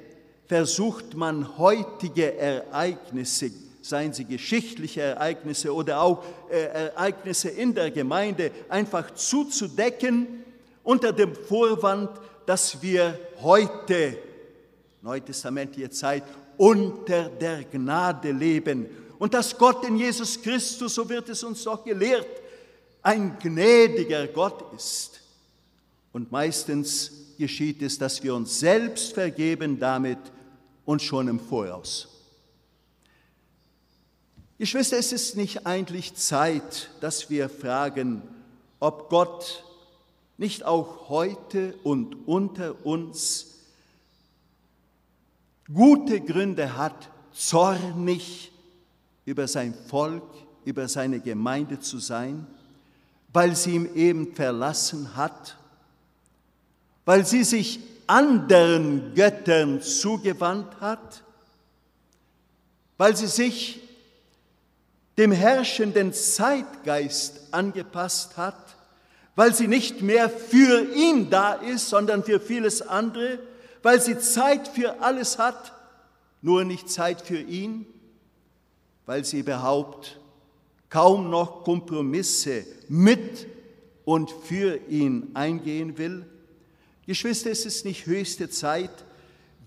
versucht 0.47 1.15
man 1.15 1.59
heutige 1.59 2.35
Ereignisse, 2.37 3.51
seien 3.83 4.13
sie 4.13 4.25
geschichtliche 4.25 5.01
Ereignisse 5.01 5.75
oder 5.75 6.01
auch 6.01 6.25
äh, 6.51 6.87
Ereignisse 6.87 7.51
in 7.51 7.75
der 7.75 7.91
Gemeinde, 7.91 8.51
einfach 8.69 9.13
zuzudecken 9.15 10.45
unter 10.85 11.13
dem 11.13 11.35
Vorwand, 11.35 12.11
dass 12.47 12.81
wir 12.81 13.19
heute, 13.43 14.17
neutestamentliche 15.03 15.91
Zeit, 15.91 16.23
unter 16.57 17.29
der 17.29 17.65
Gnade 17.65 18.33
leben 18.33 18.87
und 19.19 19.35
dass 19.35 19.57
Gott 19.57 19.87
in 19.87 19.97
Jesus 19.97 20.41
Christus, 20.41 20.95
so 20.95 21.09
wird 21.09 21.29
es 21.29 21.45
uns 21.45 21.63
doch 21.65 21.85
gelehrt, 21.85 22.27
ein 23.09 23.39
gnädiger 23.39 24.27
Gott 24.27 24.75
ist. 24.77 25.23
Und 26.13 26.31
meistens 26.31 27.11
geschieht 27.39 27.81
es, 27.81 27.97
dass 27.97 28.23
wir 28.23 28.35
uns 28.35 28.61
selbst 28.61 29.15
vergeben 29.15 29.81
damit 29.81 30.19
und 30.85 31.01
schon 31.01 31.27
im 31.29 31.41
Voraus. 31.41 32.09
Geschwister, 34.59 34.99
es 34.99 35.13
ist 35.13 35.37
nicht 35.37 35.67
eigentlich 35.67 36.17
Zeit, 36.17 36.91
dass 37.01 37.31
wir 37.31 37.49
fragen, 37.49 38.21
ob 38.79 39.09
Gott 39.09 39.65
nicht 40.37 40.65
auch 40.65 41.09
heute 41.09 41.77
und 41.85 42.29
unter 42.29 42.85
uns 42.85 43.55
gute 45.73 46.21
Gründe 46.21 46.77
hat, 46.77 47.09
zornig 47.33 48.53
über 49.25 49.49
sein 49.49 49.73
Volk, 49.73 50.25
über 50.67 50.89
seine 50.89 51.21
Gemeinde 51.21 51.81
zu 51.81 52.01
sein? 52.01 52.47
Weil 53.39 53.55
sie 53.55 53.77
ihm 53.77 53.89
eben 53.95 54.35
verlassen 54.35 55.15
hat, 55.15 55.57
weil 57.05 57.25
sie 57.25 57.45
sich 57.45 57.79
anderen 58.09 59.15
Göttern 59.15 59.81
zugewandt 59.81 60.81
hat, 60.81 61.23
weil 62.97 63.17
sie 63.17 63.29
sich 63.29 63.81
dem 65.19 65.31
herrschenden 65.31 66.13
Zeitgeist 66.13 67.55
angepasst 67.55 68.37
hat, 68.37 68.75
weil 69.37 69.55
sie 69.55 69.69
nicht 69.69 70.03
mehr 70.03 70.29
für 70.29 70.93
ihn 70.93 71.31
da 71.31 71.53
ist, 71.53 71.91
sondern 71.91 72.25
für 72.25 72.41
vieles 72.41 72.83
andere, 72.83 73.39
weil 73.85 74.03
sie 74.03 74.19
Zeit 74.19 74.67
für 74.67 75.01
alles 75.01 75.39
hat, 75.39 75.73
nur 76.43 76.65
nicht 76.65 76.91
Zeit 76.91 77.21
für 77.21 77.39
ihn, 77.39 77.87
weil 79.07 79.25
sie 79.25 79.39
überhaupt 79.39 80.19
kaum 80.89 81.31
noch 81.31 81.65
Kompromisse 81.65 82.65
mit 82.89 83.47
und 84.05 84.31
für 84.31 84.77
ihn 84.89 85.31
eingehen 85.35 85.99
will? 85.99 86.25
Geschwister, 87.07 87.51
es 87.51 87.67
ist 87.67 87.85
nicht 87.85 88.07
höchste 88.07 88.51
Zeit, 88.51 88.91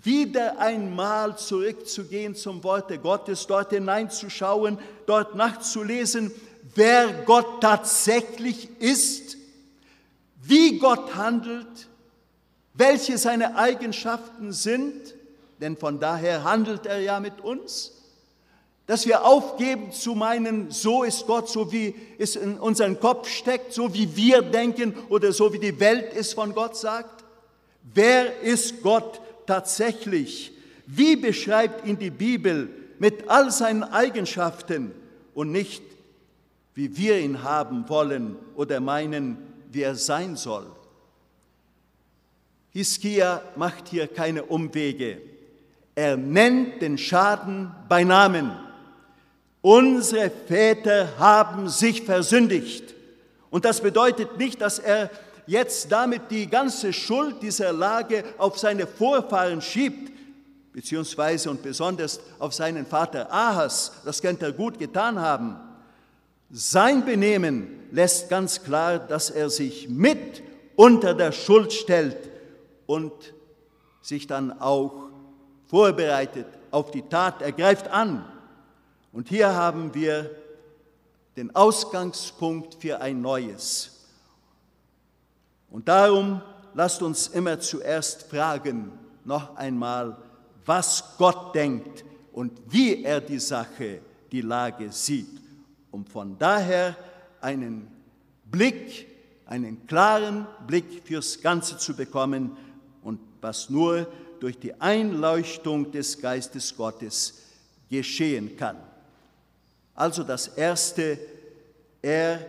wieder 0.04 0.60
einmal 0.60 1.38
zurückzugehen 1.38 2.36
zum 2.36 2.64
Worte 2.64 2.98
Gottes, 2.98 3.46
dort 3.46 3.72
hineinzuschauen, 3.72 4.80
dort 5.06 5.36
nachzulesen, 5.36 6.32
wer 6.76 7.24
Gott 7.26 7.62
tatsächlich 7.62 8.70
ist, 8.80 9.38
wie 10.42 10.80
Gott 10.80 11.16
handelt, 11.16 11.88
welche 12.74 13.18
seine 13.18 13.56
Eigenschaften 13.56 14.54
sind, 14.54 15.16
denn 15.60 15.78
von 15.78 16.00
daher 16.00 16.44
handelt 16.44 16.88
er 16.88 17.00
ja 17.00 17.20
mit 17.20 17.42
uns 17.42 18.01
dass 18.92 19.06
wir 19.06 19.24
aufgeben 19.24 19.94
zu 19.94 20.16
meinen, 20.16 20.70
so 20.70 21.04
ist 21.04 21.26
Gott, 21.26 21.48
so 21.48 21.72
wie 21.72 21.96
es 22.18 22.36
in 22.36 22.60
unseren 22.60 23.00
Kopf 23.00 23.30
steckt, 23.30 23.72
so 23.72 23.94
wie 23.94 24.18
wir 24.18 24.42
denken 24.42 24.94
oder 25.08 25.32
so 25.32 25.54
wie 25.54 25.60
die 25.60 25.80
Welt 25.80 26.12
es 26.14 26.34
von 26.34 26.54
Gott 26.54 26.76
sagt? 26.76 27.24
Wer 27.94 28.42
ist 28.42 28.82
Gott 28.82 29.22
tatsächlich? 29.48 30.52
Wie 30.88 31.16
beschreibt 31.16 31.88
ihn 31.88 32.00
die 32.00 32.10
Bibel 32.10 32.68
mit 33.00 33.30
all 33.30 33.50
seinen 33.50 33.84
Eigenschaften 33.84 34.92
und 35.36 35.54
nicht, 35.54 35.84
wie 36.76 36.98
wir 36.98 37.18
ihn 37.18 37.44
haben 37.44 37.88
wollen 37.88 38.36
oder 38.58 38.82
meinen, 38.82 39.38
wie 39.72 39.84
er 39.84 39.96
sein 39.96 40.36
soll? 40.36 40.66
Hiskia 42.72 43.42
macht 43.56 43.88
hier 43.88 44.08
keine 44.10 44.44
Umwege. 44.44 45.22
Er 45.96 46.18
nennt 46.18 46.82
den 46.82 46.98
Schaden 46.98 47.72
bei 47.88 48.04
Namen. 48.04 48.52
Unsere 49.62 50.32
Väter 50.32 51.18
haben 51.20 51.70
sich 51.70 52.02
versündigt. 52.02 52.96
Und 53.50 53.66
das 53.66 53.82
bedeutet 53.82 54.38
nicht, 54.38 54.60
dass 54.62 54.80
er 54.80 55.10
jetzt 55.46 55.92
damit 55.92 56.32
die 56.32 56.48
ganze 56.48 56.94
Schuld 56.94 57.42
dieser 57.42 57.72
Lage 57.72 58.24
auf 58.38 58.58
seine 58.58 58.88
Vorfahren 58.88 59.62
schiebt, 59.62 60.12
beziehungsweise 60.74 61.50
und 61.50 61.62
besonders 61.62 62.20
auf 62.40 62.54
seinen 62.54 62.86
Vater 62.86 63.32
Ahas. 63.32 63.92
Das 64.06 64.22
könnte 64.22 64.46
er 64.46 64.52
gut 64.54 64.80
getan 64.80 65.20
haben. 65.20 65.58
Sein 66.50 67.06
Benehmen 67.06 67.88
lässt 67.92 68.30
ganz 68.30 68.64
klar, 68.64 69.00
dass 69.00 69.30
er 69.30 69.50
sich 69.50 69.90
mit 69.90 70.42
unter 70.76 71.14
der 71.14 71.32
Schuld 71.32 71.72
stellt 71.72 72.18
und 72.88 73.12
sich 74.02 74.28
dann 74.28 74.60
auch 74.60 75.10
vorbereitet 75.68 76.48
auf 76.72 76.92
die 76.92 77.04
Tat, 77.04 77.42
er 77.42 77.52
greift 77.52 77.88
an. 77.90 78.26
Und 79.12 79.30
hier 79.30 79.54
haben 79.54 79.94
wir 79.94 80.32
den 81.36 81.56
Ausgangspunkt 81.56 82.76
für 82.76 83.02
ein 83.02 83.22
Neues. 83.22 84.08
Und 85.70 85.88
darum 85.88 86.42
lasst 86.74 87.02
uns 87.02 87.28
immer 87.28 87.60
zuerst 87.60 88.24
fragen, 88.24 88.92
noch 89.24 89.56
einmal, 89.56 90.18
was 90.66 91.16
Gott 91.18 91.56
denkt 91.56 92.04
und 92.32 92.52
wie 92.70 93.04
er 93.04 93.22
die 93.22 93.40
Sache, 93.40 94.02
die 94.32 94.42
Lage 94.42 94.92
sieht, 94.92 95.42
um 95.92 96.06
von 96.06 96.38
daher 96.38 96.96
einen 97.40 97.88
Blick, 98.46 99.08
einen 99.46 99.86
klaren 99.88 100.48
Blick 100.68 101.02
fürs 101.04 101.42
Ganze 101.42 101.78
zu 101.78 101.96
bekommen 101.96 102.58
und 103.04 103.20
was 103.42 103.70
nur 103.70 104.08
durch 104.40 104.58
die 104.58 104.80
Einleuchtung 104.80 105.92
des 105.92 106.20
Geistes 106.20 106.76
Gottes 106.76 107.42
geschehen 107.90 108.56
kann. 108.56 108.78
Also 110.02 110.24
das 110.24 110.48
Erste, 110.48 111.20
er 112.02 112.44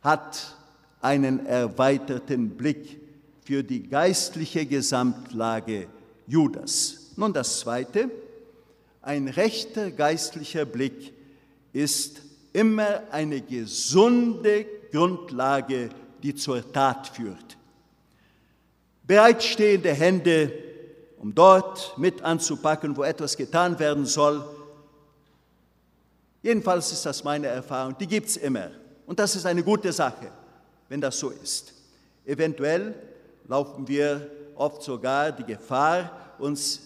hat 0.00 0.56
einen 1.02 1.44
erweiterten 1.44 2.56
Blick 2.56 2.98
für 3.44 3.62
die 3.62 3.86
geistliche 3.86 4.64
Gesamtlage 4.64 5.88
Judas. 6.26 7.10
Nun 7.16 7.34
das 7.34 7.60
Zweite, 7.60 8.10
ein 9.02 9.28
rechter 9.28 9.90
geistlicher 9.90 10.64
Blick 10.64 11.12
ist 11.74 12.22
immer 12.54 13.02
eine 13.10 13.42
gesunde 13.42 14.64
Grundlage, 14.90 15.90
die 16.22 16.34
zur 16.34 16.72
Tat 16.72 17.08
führt. 17.08 17.58
Bereitstehende 19.06 19.92
Hände, 19.92 20.50
um 21.18 21.34
dort 21.34 21.98
mit 21.98 22.22
anzupacken, 22.22 22.96
wo 22.96 23.02
etwas 23.02 23.36
getan 23.36 23.78
werden 23.78 24.06
soll, 24.06 24.42
jedenfalls 26.42 26.92
ist 26.92 27.06
das 27.06 27.24
meine 27.24 27.46
Erfahrung, 27.46 27.96
die 27.98 28.06
gibt 28.06 28.28
es 28.28 28.36
immer. 28.36 28.70
Und 29.06 29.18
das 29.18 29.36
ist 29.36 29.46
eine 29.46 29.62
gute 29.62 29.92
Sache, 29.92 30.30
wenn 30.88 31.00
das 31.00 31.18
so 31.18 31.30
ist. 31.30 31.72
Eventuell 32.24 32.94
laufen 33.48 33.86
wir 33.88 34.30
oft 34.54 34.82
sogar 34.82 35.32
die 35.32 35.44
Gefahr, 35.44 36.34
uns 36.38 36.80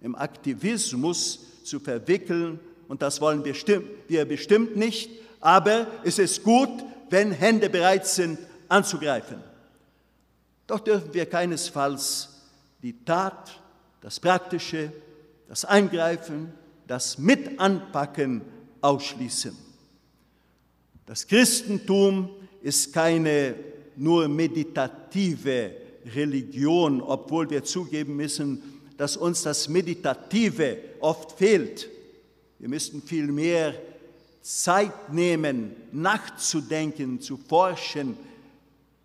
im 0.00 0.14
Aktivismus 0.14 1.38
zu 1.64 1.80
verwickeln 1.80 2.60
und 2.88 3.02
das 3.02 3.20
wollen 3.20 3.44
wir, 3.44 4.24
bestimmt 4.26 4.76
nicht, 4.76 5.10
aber 5.40 5.86
es 6.04 6.18
ist 6.18 6.42
gut, 6.42 6.70
wenn 7.10 7.32
Hände 7.32 7.68
bereit 7.68 8.06
sind 8.06 8.38
anzugreifen. 8.68 9.42
Doch 10.66 10.80
dürfen 10.80 11.12
wir 11.14 11.26
keinesfalls 11.26 12.28
die 12.82 13.04
Tat, 13.04 13.60
das 14.00 14.20
Praktische, 14.20 14.92
das 15.48 15.64
Eingreifen, 15.64 16.52
das 16.86 17.18
Mitanpacken 17.18 18.42
ausschließen. 18.80 19.56
Das 21.06 21.26
Christentum 21.26 22.30
ist 22.62 22.92
keine 22.92 23.54
nur 23.96 24.28
meditative 24.28 25.72
Religion, 26.14 27.00
obwohl 27.00 27.48
wir 27.50 27.64
zugeben 27.64 28.16
müssen, 28.16 28.62
dass 28.96 29.16
uns 29.16 29.42
das 29.42 29.68
Meditative 29.68 30.78
oft 31.00 31.32
fehlt. 31.32 31.88
Wir 32.58 32.68
müssten 32.68 33.02
viel 33.02 33.26
mehr 33.26 33.74
Zeit 34.40 35.12
nehmen, 35.12 35.74
nachzudenken, 35.92 37.20
zu 37.20 37.36
forschen, 37.36 38.16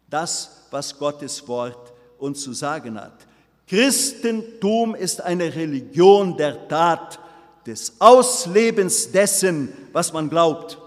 das, 0.09 0.67
was 0.69 0.97
Gottes 0.97 1.47
Wort 1.47 1.93
uns 2.19 2.41
zu 2.41 2.53
sagen 2.53 2.99
hat. 2.99 3.25
Christentum 3.67 4.95
ist 4.95 5.21
eine 5.21 5.55
Religion 5.55 6.37
der 6.37 6.67
Tat, 6.67 7.19
des 7.65 7.93
Auslebens 7.99 9.11
dessen, 9.11 9.71
was 9.91 10.13
man 10.13 10.29
glaubt. 10.29 10.77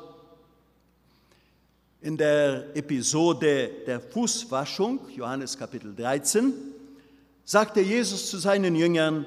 In 2.01 2.17
der 2.17 2.77
Episode 2.77 3.71
der 3.87 4.01
Fußwaschung, 4.01 5.01
Johannes 5.15 5.57
Kapitel 5.57 5.95
13, 5.95 6.53
sagte 7.45 7.81
Jesus 7.81 8.31
zu 8.31 8.39
seinen 8.39 8.75
Jüngern, 8.75 9.27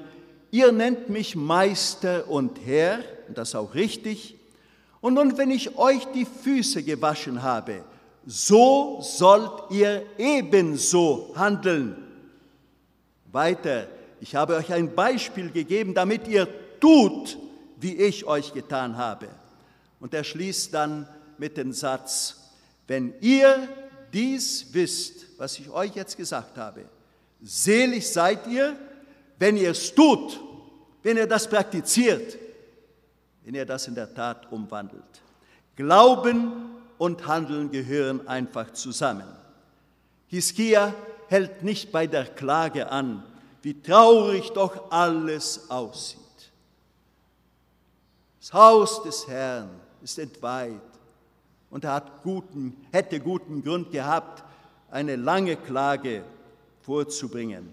ihr 0.50 0.70
nennt 0.72 1.08
mich 1.08 1.34
Meister 1.34 2.28
und 2.28 2.58
Herr, 2.64 3.00
und 3.26 3.36
das 3.36 3.48
ist 3.48 3.54
auch 3.54 3.74
richtig, 3.74 4.36
und 5.00 5.14
nun, 5.14 5.38
wenn 5.38 5.50
ich 5.50 5.76
euch 5.78 6.04
die 6.14 6.26
Füße 6.26 6.82
gewaschen 6.82 7.42
habe, 7.42 7.84
so 8.26 8.98
sollt 9.00 9.70
ihr 9.70 10.04
ebenso 10.18 11.32
handeln. 11.36 11.96
Weiter, 13.30 13.86
ich 14.20 14.34
habe 14.34 14.56
euch 14.56 14.72
ein 14.72 14.94
Beispiel 14.94 15.50
gegeben, 15.50 15.94
damit 15.94 16.26
ihr 16.26 16.48
tut, 16.80 17.38
wie 17.80 17.94
ich 17.94 18.24
euch 18.24 18.52
getan 18.52 18.96
habe. 18.96 19.28
Und 20.00 20.14
er 20.14 20.24
schließt 20.24 20.72
dann 20.74 21.08
mit 21.38 21.56
dem 21.56 21.72
Satz, 21.72 22.36
wenn 22.86 23.14
ihr 23.20 23.68
dies 24.12 24.66
wisst, 24.72 25.26
was 25.38 25.58
ich 25.58 25.70
euch 25.70 25.94
jetzt 25.94 26.16
gesagt 26.16 26.56
habe, 26.56 26.84
selig 27.42 28.10
seid 28.10 28.46
ihr, 28.46 28.76
wenn 29.38 29.56
ihr 29.56 29.70
es 29.70 29.94
tut, 29.94 30.40
wenn 31.02 31.16
ihr 31.16 31.26
das 31.26 31.48
praktiziert, 31.48 32.36
wenn 33.44 33.54
ihr 33.54 33.66
das 33.66 33.86
in 33.86 33.94
der 33.94 34.12
Tat 34.12 34.50
umwandelt. 34.50 35.02
Glauben 35.76 36.70
und 36.98 37.26
Handeln 37.26 37.70
gehören 37.70 38.26
einfach 38.26 38.72
zusammen. 38.72 39.28
Hiskia 40.26 40.94
hält 41.28 41.62
nicht 41.62 41.92
bei 41.92 42.06
der 42.06 42.24
Klage 42.24 42.90
an, 42.90 43.22
wie 43.62 43.80
traurig 43.80 44.50
doch 44.50 44.90
alles 44.90 45.70
aussieht. 45.70 46.17
Das 48.40 48.52
Haus 48.52 49.02
des 49.02 49.26
Herrn 49.28 49.68
ist 50.02 50.18
entweiht, 50.18 50.80
und 51.70 51.84
er 51.84 51.94
hat 51.94 52.22
guten, 52.22 52.76
hätte 52.92 53.20
guten 53.20 53.62
Grund 53.62 53.90
gehabt, 53.90 54.42
eine 54.90 55.16
lange 55.16 55.56
Klage 55.56 56.24
vorzubringen. 56.80 57.68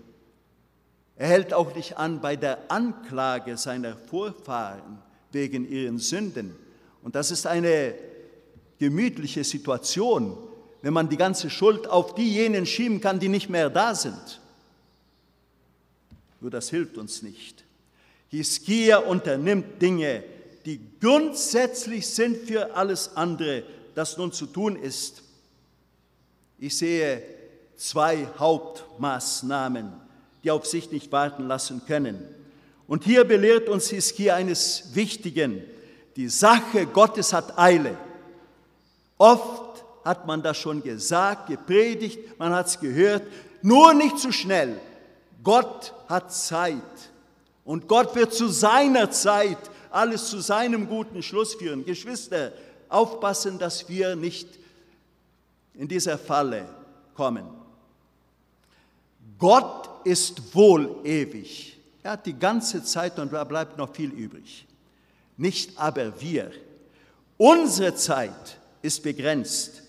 Er 1.15 1.27
hält 1.27 1.53
auch 1.53 1.73
nicht 1.73 1.97
an 1.97 2.19
bei 2.19 2.35
der 2.35 2.69
Anklage 2.69 3.55
seiner 3.55 3.95
Vorfahren 3.95 4.99
wegen 5.31 5.69
ihren 5.69 5.97
Sünden. 5.97 6.55
Und 7.03 7.15
das 7.15 7.31
ist 7.31 7.47
eine 7.47 7.95
gemütliche 8.79 9.45
Situation, 9.45 10.37
wenn 10.81 10.93
man 10.93 11.07
die 11.07 11.17
ganze 11.17 11.49
Schuld 11.49 11.87
auf 11.87 12.15
diejenigen 12.15 12.65
schieben 12.65 12.99
kann, 12.99 13.19
die 13.19 13.29
nicht 13.29 13.49
mehr 13.49 13.69
da 13.69 13.95
sind. 13.95 14.41
Nur 16.41 16.51
das 16.51 16.69
hilft 16.69 16.97
uns 16.97 17.21
nicht. 17.21 17.63
Hiskia 18.29 18.97
unternimmt 18.97 19.81
Dinge, 19.81 20.23
die 20.65 20.79
grundsätzlich 20.99 22.07
sind 22.07 22.47
für 22.47 22.75
alles 22.75 23.15
andere, 23.15 23.63
das 23.93 24.17
nun 24.17 24.31
zu 24.31 24.47
tun 24.47 24.75
ist. 24.75 25.21
Ich 26.57 26.75
sehe 26.77 27.21
zwei 27.75 28.27
Hauptmaßnahmen, 28.39 29.93
die 30.43 30.51
auf 30.51 30.65
sich 30.65 30.91
nicht 30.91 31.11
warten 31.11 31.47
lassen 31.47 31.83
können. 31.85 32.19
Und 32.87 33.03
hier 33.03 33.23
belehrt 33.25 33.69
uns 33.69 33.89
Hiskia 33.89 34.35
eines 34.35 34.95
Wichtigen. 34.95 35.63
Die 36.15 36.29
Sache 36.29 36.85
Gottes 36.85 37.33
hat 37.33 37.57
Eile. 37.57 37.97
Oft 39.17 39.83
hat 40.03 40.25
man 40.27 40.41
das 40.41 40.57
schon 40.57 40.81
gesagt, 40.83 41.47
gepredigt, 41.47 42.19
man 42.37 42.53
hat 42.53 42.67
es 42.67 42.79
gehört, 42.79 43.23
nur 43.61 43.93
nicht 43.93 44.19
zu 44.19 44.31
schnell. 44.31 44.79
Gott 45.43 45.93
hat 46.07 46.33
Zeit 46.33 46.81
und 47.63 47.87
Gott 47.87 48.15
wird 48.15 48.33
zu 48.33 48.47
seiner 48.47 49.11
Zeit 49.11 49.57
alles 49.95 50.29
zu 50.29 50.39
seinem 50.39 50.87
guten 50.87 51.23
Schluss 51.23 51.55
führen. 51.55 51.85
Geschwister, 51.85 52.51
aufpassen, 52.89 53.57
dass 53.57 53.87
wir 53.87 54.15
nicht 54.15 54.47
in 55.73 55.87
dieser 55.87 56.17
Falle 56.17 56.67
kommen. 57.15 57.45
Gott 59.37 59.89
ist 60.05 60.53
wohl 60.53 60.97
ewig. 61.03 61.77
Er 62.03 62.11
hat 62.11 62.25
die 62.25 62.37
ganze 62.37 62.83
Zeit 62.83 63.17
und 63.19 63.33
da 63.33 63.43
bleibt 63.43 63.77
noch 63.77 63.93
viel 63.93 64.11
übrig. 64.11 64.65
Nicht 65.37 65.77
aber 65.77 66.21
wir. 66.21 66.51
Unsere 67.37 67.95
Zeit 67.95 68.57
ist 68.81 69.01
begrenzt 69.03 69.81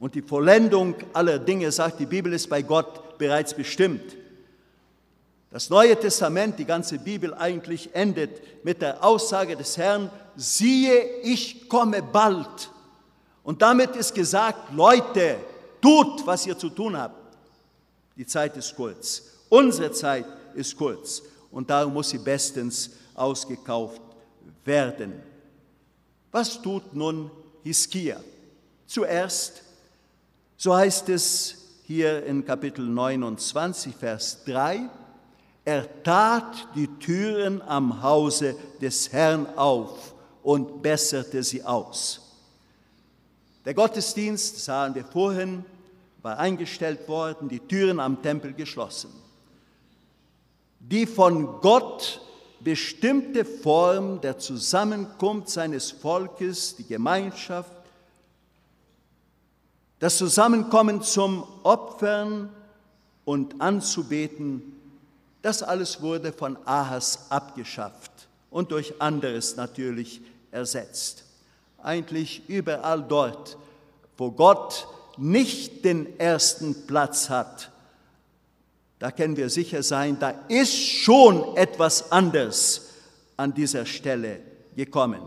und 0.00 0.14
die 0.14 0.22
Vollendung 0.22 0.94
aller 1.12 1.38
Dinge, 1.38 1.70
sagt 1.70 2.00
die 2.00 2.06
Bibel, 2.06 2.32
ist 2.32 2.48
bei 2.48 2.62
Gott 2.62 3.18
bereits 3.18 3.54
bestimmt. 3.54 4.16
Das 5.50 5.70
Neue 5.70 5.98
Testament, 5.98 6.58
die 6.58 6.66
ganze 6.66 6.98
Bibel 6.98 7.32
eigentlich 7.32 7.94
endet 7.94 8.64
mit 8.64 8.82
der 8.82 9.02
Aussage 9.02 9.56
des 9.56 9.78
Herrn, 9.78 10.10
siehe, 10.36 11.20
ich 11.22 11.68
komme 11.68 12.02
bald. 12.02 12.70
Und 13.42 13.62
damit 13.62 13.96
ist 13.96 14.14
gesagt, 14.14 14.74
Leute, 14.74 15.38
tut, 15.80 16.26
was 16.26 16.46
ihr 16.46 16.58
zu 16.58 16.68
tun 16.68 16.98
habt. 16.98 17.36
Die 18.16 18.26
Zeit 18.26 18.56
ist 18.58 18.76
kurz. 18.76 19.22
Unsere 19.48 19.90
Zeit 19.92 20.26
ist 20.54 20.76
kurz. 20.76 21.22
Und 21.50 21.70
darum 21.70 21.94
muss 21.94 22.10
sie 22.10 22.18
bestens 22.18 22.90
ausgekauft 23.14 24.02
werden. 24.64 25.22
Was 26.30 26.60
tut 26.60 26.94
nun 26.94 27.30
Hiskia? 27.62 28.20
Zuerst, 28.86 29.62
so 30.58 30.76
heißt 30.76 31.08
es 31.08 31.56
hier 31.84 32.22
in 32.26 32.44
Kapitel 32.44 32.84
29, 32.84 33.96
Vers 33.96 34.44
3, 34.44 34.90
er 35.68 36.02
tat 36.02 36.66
die 36.74 36.86
Türen 36.86 37.60
am 37.60 38.02
Hause 38.02 38.56
des 38.80 39.12
Herrn 39.12 39.46
auf 39.54 40.14
und 40.42 40.80
besserte 40.80 41.42
sie 41.42 41.62
aus. 41.62 42.22
Der 43.66 43.74
Gottesdienst, 43.74 44.64
sahen 44.64 44.94
wir 44.94 45.04
vorhin, 45.04 45.66
war 46.22 46.38
eingestellt 46.38 47.06
worden, 47.06 47.50
die 47.50 47.60
Türen 47.60 48.00
am 48.00 48.22
Tempel 48.22 48.54
geschlossen. 48.54 49.10
Die 50.80 51.04
von 51.04 51.60
Gott 51.60 52.22
bestimmte 52.60 53.44
Form 53.44 54.22
der 54.22 54.38
Zusammenkunft 54.38 55.50
seines 55.50 55.90
Volkes, 55.90 56.76
die 56.76 56.86
Gemeinschaft, 56.86 57.72
das 59.98 60.16
Zusammenkommen 60.16 61.02
zum 61.02 61.44
Opfern 61.62 62.48
und 63.26 63.60
Anzubeten, 63.60 64.77
das 65.42 65.62
alles 65.62 66.00
wurde 66.02 66.32
von 66.32 66.58
Ahas 66.66 67.30
abgeschafft 67.30 68.10
und 68.50 68.70
durch 68.72 69.00
anderes 69.00 69.56
natürlich 69.56 70.20
ersetzt. 70.50 71.24
Eigentlich 71.82 72.48
überall 72.48 73.02
dort, 73.02 73.56
wo 74.16 74.30
Gott 74.30 74.86
nicht 75.16 75.84
den 75.84 76.18
ersten 76.18 76.86
Platz 76.86 77.28
hat, 77.28 77.70
da 78.98 79.12
können 79.12 79.36
wir 79.36 79.48
sicher 79.48 79.82
sein, 79.82 80.18
da 80.18 80.30
ist 80.48 80.74
schon 80.76 81.56
etwas 81.56 82.10
anderes 82.10 82.88
an 83.36 83.54
dieser 83.54 83.86
Stelle 83.86 84.40
gekommen. 84.74 85.22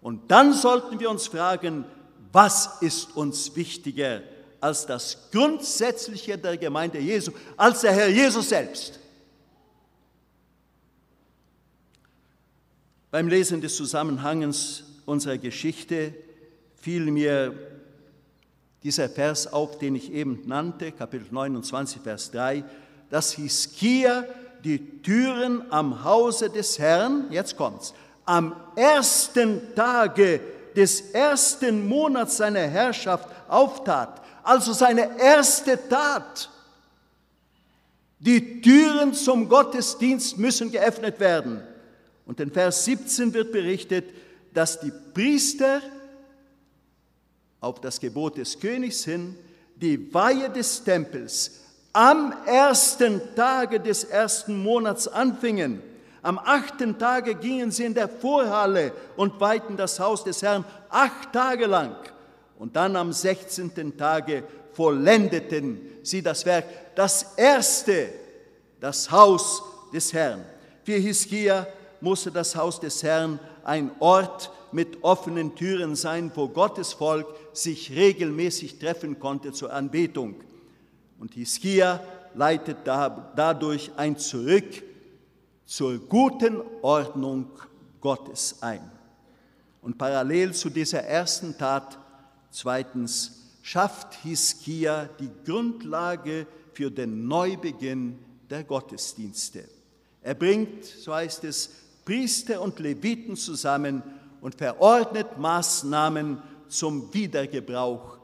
Und 0.00 0.30
dann 0.30 0.52
sollten 0.52 1.00
wir 1.00 1.10
uns 1.10 1.26
fragen, 1.26 1.84
was 2.32 2.82
ist 2.82 3.16
uns 3.16 3.54
wichtiger 3.56 4.22
als 4.60 4.86
das 4.86 5.30
Grundsätzliche 5.30 6.36
der 6.36 6.56
Gemeinde 6.56 6.98
Jesu, 6.98 7.32
als 7.56 7.80
der 7.80 7.92
Herr 7.92 8.08
Jesus 8.08 8.48
selbst? 8.48 8.98
Beim 13.10 13.28
Lesen 13.28 13.60
des 13.60 13.74
Zusammenhangs 13.76 14.84
unserer 15.06 15.38
Geschichte 15.38 16.12
fiel 16.74 17.10
mir 17.10 17.54
dieser 18.82 19.08
Vers 19.08 19.50
auf, 19.52 19.78
den 19.78 19.96
ich 19.96 20.12
eben 20.12 20.42
nannte, 20.46 20.92
Kapitel 20.92 21.26
29, 21.30 22.02
Vers 22.02 22.30
3, 22.30 22.64
dass 23.10 23.32
Hiskia 23.32 24.24
die 24.62 25.00
Türen 25.02 25.72
am 25.72 26.04
Hause 26.04 26.50
des 26.50 26.78
Herrn, 26.78 27.28
jetzt 27.30 27.56
kommt's, 27.56 27.94
am 28.28 28.54
ersten 28.76 29.74
Tage 29.74 30.38
des 30.76 31.00
ersten 31.12 31.88
Monats 31.88 32.36
seiner 32.36 32.60
Herrschaft 32.60 33.26
auftat, 33.48 34.20
also 34.42 34.74
seine 34.74 35.18
erste 35.18 35.78
Tat. 35.88 36.50
Die 38.18 38.60
Türen 38.60 39.14
zum 39.14 39.48
Gottesdienst 39.48 40.36
müssen 40.36 40.70
geöffnet 40.70 41.18
werden. 41.20 41.62
Und 42.26 42.38
in 42.40 42.50
Vers 42.50 42.84
17 42.84 43.32
wird 43.32 43.50
berichtet, 43.50 44.04
dass 44.52 44.78
die 44.78 44.92
Priester 45.14 45.80
auf 47.60 47.80
das 47.80 47.98
Gebot 47.98 48.36
des 48.36 48.60
Königs 48.60 49.04
hin 49.04 49.36
die 49.76 50.12
Weihe 50.12 50.50
des 50.50 50.84
Tempels 50.84 51.60
am 51.94 52.34
ersten 52.44 53.22
Tage 53.34 53.80
des 53.80 54.04
ersten 54.04 54.62
Monats 54.62 55.08
anfingen. 55.08 55.82
Am 56.22 56.38
achten 56.38 56.98
Tage 56.98 57.34
gingen 57.34 57.70
sie 57.70 57.84
in 57.84 57.94
der 57.94 58.08
Vorhalle 58.08 58.92
und 59.16 59.40
weihten 59.40 59.76
das 59.76 60.00
Haus 60.00 60.24
des 60.24 60.42
Herrn 60.42 60.64
acht 60.88 61.32
Tage 61.32 61.66
lang. 61.66 61.94
Und 62.58 62.74
dann 62.74 62.96
am 62.96 63.12
sechzehnten 63.12 63.96
Tage 63.96 64.42
vollendeten 64.72 65.80
sie 66.02 66.22
das 66.22 66.44
Werk, 66.44 66.64
das 66.96 67.34
erste, 67.36 68.08
das 68.80 69.10
Haus 69.10 69.62
des 69.92 70.12
Herrn. 70.12 70.44
Für 70.84 70.96
Hiskia 70.96 71.66
musste 72.00 72.30
das 72.32 72.56
Haus 72.56 72.80
des 72.80 73.02
Herrn 73.02 73.38
ein 73.62 73.90
Ort 74.00 74.50
mit 74.72 75.02
offenen 75.02 75.54
Türen 75.54 75.94
sein, 75.94 76.32
wo 76.34 76.48
Gottes 76.48 76.92
Volk 76.92 77.26
sich 77.52 77.94
regelmäßig 77.94 78.78
treffen 78.78 79.18
konnte 79.18 79.52
zur 79.52 79.72
Anbetung. 79.72 80.34
Und 81.20 81.34
Hiskia 81.34 82.00
leitet 82.34 82.78
dadurch 82.84 83.90
ein 83.96 84.16
Zurück 84.18 84.82
zur 85.68 85.98
guten 85.98 86.62
Ordnung 86.80 87.50
Gottes 88.00 88.56
ein. 88.62 88.90
Und 89.82 89.98
parallel 89.98 90.54
zu 90.54 90.70
dieser 90.70 91.02
ersten 91.02 91.58
Tat, 91.58 91.98
zweitens, 92.50 93.50
schafft 93.60 94.14
Hiskia 94.22 95.10
die 95.20 95.30
Grundlage 95.44 96.46
für 96.72 96.90
den 96.90 97.28
Neubeginn 97.28 98.18
der 98.48 98.64
Gottesdienste. 98.64 99.68
Er 100.22 100.34
bringt, 100.34 100.86
so 100.86 101.14
heißt 101.14 101.44
es, 101.44 101.68
Priester 102.06 102.62
und 102.62 102.78
Leviten 102.78 103.36
zusammen 103.36 104.02
und 104.40 104.54
verordnet 104.54 105.36
Maßnahmen 105.36 106.42
zum 106.68 107.12
Wiedergebrauch 107.12 108.18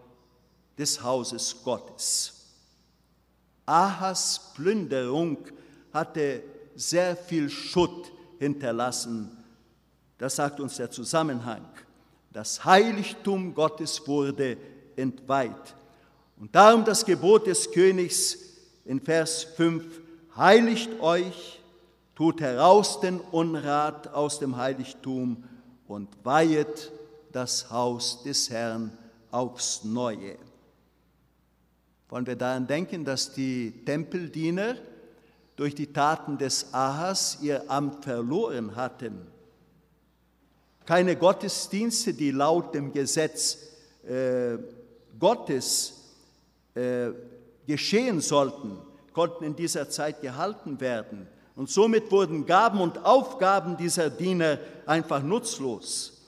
des 0.78 1.02
Hauses 1.02 1.56
Gottes. 1.62 2.32
Ahas 3.66 4.52
Plünderung 4.54 5.36
hatte 5.92 6.42
sehr 6.74 7.16
viel 7.16 7.48
Schutt 7.50 8.12
hinterlassen. 8.38 9.36
Das 10.18 10.36
sagt 10.36 10.60
uns 10.60 10.76
der 10.76 10.90
Zusammenhang. 10.90 11.64
Das 12.32 12.64
Heiligtum 12.64 13.54
Gottes 13.54 14.06
wurde 14.06 14.56
entweiht. 14.96 15.74
Und 16.38 16.54
darum 16.54 16.84
das 16.84 17.04
Gebot 17.04 17.46
des 17.46 17.70
Königs 17.70 18.38
in 18.84 19.00
Vers 19.00 19.44
5, 19.44 19.84
heiligt 20.36 21.00
euch 21.00 21.60
tut 22.14 22.40
heraus 22.40 23.00
den 23.00 23.20
Unrat 23.20 24.08
aus 24.08 24.38
dem 24.38 24.56
Heiligtum 24.56 25.44
und 25.86 26.08
weihet 26.24 26.92
das 27.32 27.70
Haus 27.70 28.22
des 28.22 28.50
Herrn 28.50 28.96
aufs 29.30 29.84
Neue. 29.84 30.36
Wollen 32.08 32.26
wir 32.26 32.36
daran 32.36 32.66
denken, 32.66 33.04
dass 33.04 33.32
die 33.32 33.72
Tempeldiener 33.84 34.76
durch 35.56 35.74
die 35.74 35.92
Taten 35.92 36.38
des 36.38 36.72
Ahas 36.72 37.38
ihr 37.40 37.70
Amt 37.70 38.04
verloren 38.04 38.74
hatten. 38.74 39.26
Keine 40.84 41.16
Gottesdienste, 41.16 42.12
die 42.12 42.30
laut 42.30 42.74
dem 42.74 42.92
Gesetz 42.92 43.58
äh, 44.06 44.58
Gottes 45.18 45.94
äh, 46.74 47.10
geschehen 47.66 48.20
sollten, 48.20 48.78
konnten 49.12 49.44
in 49.44 49.56
dieser 49.56 49.88
Zeit 49.88 50.20
gehalten 50.20 50.80
werden. 50.80 51.26
Und 51.56 51.70
somit 51.70 52.10
wurden 52.10 52.44
Gaben 52.44 52.80
und 52.80 53.04
Aufgaben 53.04 53.76
dieser 53.76 54.10
Diener 54.10 54.58
einfach 54.86 55.22
nutzlos. 55.22 56.20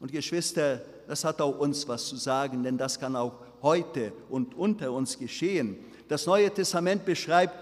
Und 0.00 0.10
Geschwister, 0.10 0.80
das 1.06 1.24
hat 1.24 1.40
auch 1.40 1.58
uns 1.58 1.86
was 1.86 2.06
zu 2.06 2.16
sagen, 2.16 2.62
denn 2.64 2.78
das 2.78 2.98
kann 2.98 3.14
auch 3.14 3.34
heute 3.60 4.12
und 4.30 4.54
unter 4.54 4.90
uns 4.92 5.18
geschehen. 5.18 5.76
Das 6.08 6.26
Neue 6.26 6.50
Testament 6.50 7.04
beschreibt 7.04 7.54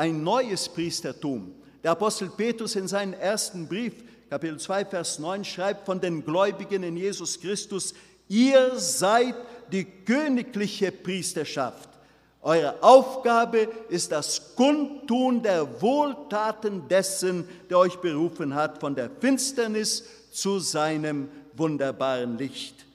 ein 0.00 0.22
neues 0.22 0.66
Priestertum, 0.66 1.52
Der 1.82 1.90
Apostel 1.90 2.30
Petrus 2.30 2.74
in 2.74 2.88
seinem 2.88 3.12
ersten 3.12 3.68
Brief, 3.68 3.92
Kapitel 4.30 4.58
2, 4.58 4.86
Vers 4.86 5.18
9, 5.18 5.44
schreibt 5.44 5.84
von 5.84 6.00
den 6.00 6.24
Gläubigen 6.24 6.82
in 6.82 6.96
Jesus 6.96 7.38
Christus, 7.38 7.92
ihr 8.26 8.78
seid 8.78 9.34
die 9.70 9.84
königliche 9.84 10.90
Priesterschaft. 10.90 11.90
Eure 12.40 12.82
Aufgabe 12.82 13.68
ist 13.90 14.10
das 14.10 14.54
Kundtun 14.56 15.42
der 15.42 15.82
Wohltaten 15.82 16.88
dessen, 16.88 17.46
der 17.68 17.76
euch 17.76 17.96
berufen 17.96 18.54
hat, 18.54 18.80
von 18.80 18.94
der 18.94 19.10
Finsternis 19.20 20.04
zu 20.30 20.60
seinem 20.60 21.28
wunderbaren 21.54 22.38
Licht. 22.38 22.86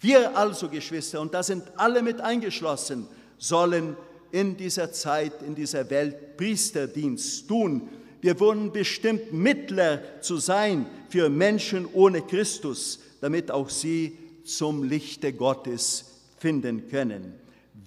Wir 0.00 0.34
also, 0.34 0.70
Geschwister, 0.70 1.20
und 1.20 1.34
da 1.34 1.42
sind 1.42 1.64
alle 1.76 2.00
mit 2.00 2.22
eingeschlossen, 2.22 3.06
sollen 3.36 3.94
in 4.32 4.56
dieser 4.56 4.92
Zeit, 4.92 5.42
in 5.42 5.54
dieser 5.54 5.88
Welt 5.90 6.36
Priesterdienst 6.36 7.48
tun. 7.48 7.88
Wir 8.20 8.38
wurden 8.40 8.72
bestimmt, 8.72 9.32
Mittler 9.32 10.20
zu 10.20 10.38
sein 10.38 10.86
für 11.08 11.28
Menschen 11.28 11.86
ohne 11.92 12.22
Christus, 12.22 12.98
damit 13.20 13.50
auch 13.50 13.68
sie 13.68 14.18
zum 14.44 14.82
Lichte 14.82 15.32
Gottes 15.32 16.04
finden 16.38 16.88
können. 16.88 17.34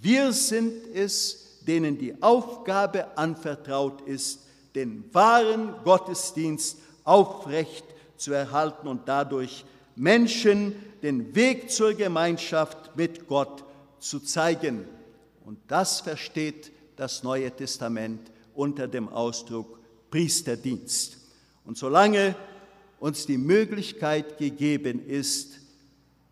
Wir 0.02 0.32
sind 0.32 0.73
es, 0.93 1.60
denen 1.67 1.97
die 1.97 2.21
Aufgabe 2.21 3.17
anvertraut 3.17 4.02
ist, 4.08 4.39
den 4.75 5.04
wahren 5.13 5.73
Gottesdienst 5.84 6.78
aufrecht 7.04 7.86
zu 8.17 8.34
erhalten 8.34 8.88
und 8.88 9.08
dadurch 9.08 9.65
Menschen 9.95 10.75
den 11.02 11.36
Weg 11.36 11.71
zur 11.71 11.93
Gemeinschaft 11.93 12.95
mit 12.95 13.28
Gott 13.28 13.63
zu 13.99 14.19
zeigen. 14.19 14.86
Und 15.49 15.57
das 15.67 16.01
versteht 16.01 16.71
das 16.95 17.23
Neue 17.23 17.49
Testament 17.49 18.29
unter 18.53 18.88
dem 18.88 19.09
Ausdruck 19.09 19.79
Priesterdienst. 20.12 21.17
Und 21.65 21.75
solange 21.75 22.35
uns 22.99 23.25
die 23.25 23.39
Möglichkeit 23.39 24.38
gegeben 24.38 25.03
ist, 25.07 25.57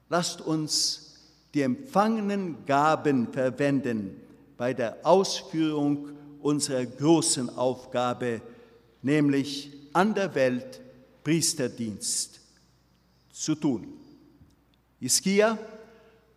lasst 0.08 0.40
uns 0.42 1.16
die 1.56 1.64
empfangenen 1.64 2.64
Gaben 2.68 3.34
verwenden 3.34 4.22
bei 4.56 4.76
der 4.76 5.04
Ausführung 5.04 6.10
unserer 6.40 6.86
großen 6.86 7.50
Aufgabe, 7.58 8.40
nämlich 9.02 9.72
an 9.94 10.14
der 10.14 10.36
Welt 10.36 10.80
Priesterdienst 11.24 12.40
zu 13.32 13.56
tun. 13.56 13.94
Iskia 15.00 15.58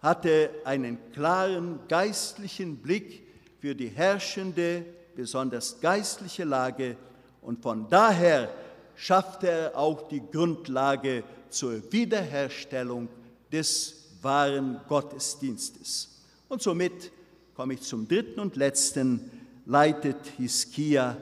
hatte 0.02 0.50
einen 0.64 0.98
klaren 1.12 1.78
geistlichen 1.88 2.76
Blick 2.76 3.22
für 3.60 3.74
die 3.74 3.88
herrschende, 3.88 4.84
besonders 5.14 5.80
geistliche 5.80 6.44
Lage 6.44 6.96
und 7.42 7.62
von 7.62 7.88
daher 7.88 8.48
schaffte 8.96 9.48
er 9.48 9.78
auch 9.78 10.08
die 10.08 10.22
Grundlage 10.30 11.24
zur 11.50 11.92
Wiederherstellung 11.92 13.08
des 13.52 13.96
wahren 14.22 14.80
Gottesdienstes. 14.88 16.08
Und 16.48 16.62
somit 16.62 17.10
komme 17.54 17.74
ich 17.74 17.82
zum 17.82 18.06
dritten 18.06 18.40
und 18.40 18.56
letzten, 18.56 19.30
leitet 19.66 20.26
Hiskia 20.36 21.16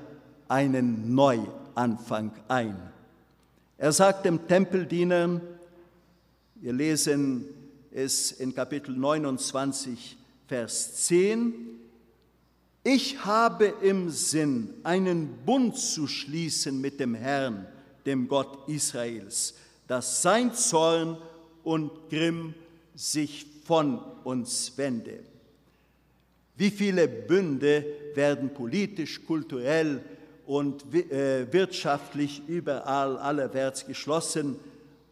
einen 0.48 1.14
Neuanfang 1.14 2.32
ein. 2.48 2.76
Er 3.76 3.92
sagt 3.92 4.24
dem 4.24 4.46
Tempeldienern, 4.46 5.40
wir 6.56 6.72
lesen 6.72 7.44
es 7.92 8.32
in 8.32 8.54
Kapitel 8.54 8.96
29, 8.96 10.16
Vers 10.46 11.06
10, 11.06 11.54
ich 12.84 13.24
habe 13.24 13.74
im 13.82 14.08
Sinn, 14.08 14.74
einen 14.82 15.44
Bund 15.44 15.76
zu 15.76 16.06
schließen 16.06 16.80
mit 16.80 17.00
dem 17.00 17.14
Herrn, 17.14 17.66
dem 18.06 18.28
Gott 18.28 18.68
Israels, 18.68 19.54
dass 19.86 20.22
sein 20.22 20.54
Zorn 20.54 21.18
und 21.64 21.90
Grimm 22.08 22.54
sich 22.94 23.46
von 23.64 24.00
uns 24.24 24.72
wende. 24.76 25.20
Wie 26.56 26.70
viele 26.70 27.06
Bünde 27.06 27.84
werden 28.14 28.54
politisch, 28.54 29.24
kulturell 29.26 30.02
und 30.46 30.82
äh, 30.94 31.52
wirtschaftlich 31.52 32.42
überall 32.48 33.18
allerwärts 33.18 33.86
geschlossen 33.86 34.56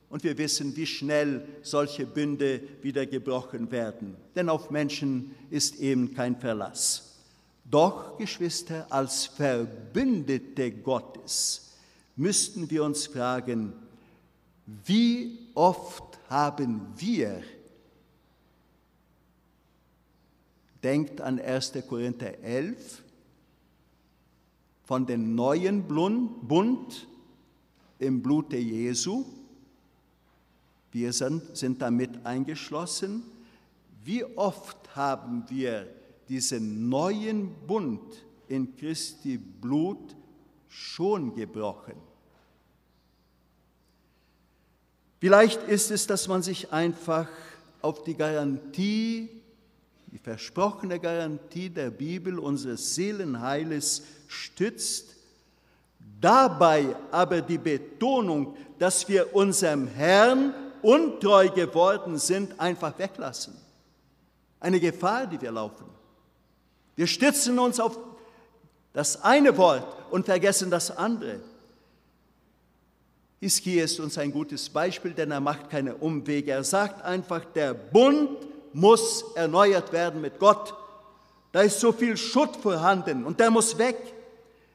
und 0.09 0.25
wir 0.25 0.39
wissen, 0.39 0.77
wie 0.77 0.87
schnell 0.87 1.47
solche 1.63 2.07
Bünde 2.07 2.61
wieder 2.83 3.07
gebrochen 3.07 3.71
werden. 3.71 4.17
Denn 4.35 4.49
auf 4.49 4.71
Menschen 4.71 5.35
ist 5.51 5.77
eben 5.77 6.15
kein 6.15 6.37
Verlass. 6.37 7.17
Doch, 7.65 8.17
Geschwister, 8.17 8.87
als 8.91 9.27
Verbündete 9.27 10.71
Gottes 10.71 11.73
müssten 12.15 12.71
wir 12.71 12.85
uns 12.85 13.07
fragen, 13.07 13.73
wie 14.85 15.39
oft 15.55 16.19
haben 16.29 16.83
wir, 16.97 17.43
denkt 20.83 21.21
an 21.21 21.41
1. 21.41 21.73
Korinther 21.89 22.39
11, 22.39 23.03
von 24.85 25.05
dem 25.05 25.35
neuen 25.35 25.83
Bund 25.83 27.09
im 27.99 28.23
Blute 28.23 28.57
Jesu. 28.57 29.25
Wir 30.97 31.13
sind, 31.13 31.55
sind 31.55 31.83
damit 31.83 32.25
eingeschlossen. 32.25 33.23
Wie 34.03 34.25
oft 34.25 34.97
haben 34.97 35.45
wir 35.51 35.87
diesen 36.27 36.89
neuen 36.89 37.53
Bund 37.67 38.01
in 38.49 38.75
Christi 38.77 39.37
Blut 39.37 40.17
schon 40.71 41.35
gebrochen? 41.35 41.97
Vielleicht 45.21 45.65
ist 45.65 45.91
es, 45.91 46.07
dass 46.07 46.29
man 46.29 46.43
sich 46.43 46.73
einfach 46.73 47.29
auf 47.83 48.03
die 48.03 48.15
Garantie, 48.15 49.29
die 50.07 50.19
versprochene 50.19 50.99
Garantie 50.99 51.69
der 51.69 51.91
Bibel 51.91 52.39
unseres 52.39 52.95
Seelenheiles 52.95 54.03
stützt, 54.29 55.15
dabei 56.23 56.97
aber 57.11 57.43
die 57.43 57.59
Betonung, 57.59 58.57
dass 58.79 59.07
wir 59.11 59.35
unserem 59.35 59.89
Herrn 59.89 60.55
untreu 60.83 61.49
geworden 61.49 62.19
sind, 62.19 62.59
einfach 62.61 62.99
weglassen. 62.99 63.57
Eine 64.61 64.81
Gefahr, 64.81 65.27
die 65.27 65.41
wir 65.41 65.53
laufen. 65.53 65.87
Wir 66.97 67.07
stützen 67.07 67.59
uns 67.59 67.79
auf 67.79 67.99
das 68.93 69.23
eine 69.23 69.57
Wort 69.59 69.87
und 70.11 70.25
vergessen 70.25 70.71
das 70.71 70.91
andere. 70.97 71.41
Hiskia 73.41 73.85
ist 73.85 74.01
uns 74.01 74.17
ein 74.17 74.33
gutes 74.33 74.71
Beispiel, 74.71 75.13
denn 75.13 75.31
er 75.31 75.41
macht 75.41 75.69
keine 75.69 75.95
Umwege. 75.97 76.53
Er 76.53 76.65
sagt 76.65 77.05
einfach, 77.05 77.45
der 77.45 77.75
Bund 77.75 78.31
muss 78.73 79.25
erneuert 79.35 79.93
werden 79.93 80.21
mit 80.23 80.39
Gott. 80.39 80.75
Da 81.53 81.61
ist 81.61 81.81
so 81.81 81.93
viel 81.93 82.17
Schutt 82.17 82.57
vorhanden 82.57 83.25
und 83.25 83.39
der 83.39 83.51
muss 83.51 83.77
weg. 83.79 83.97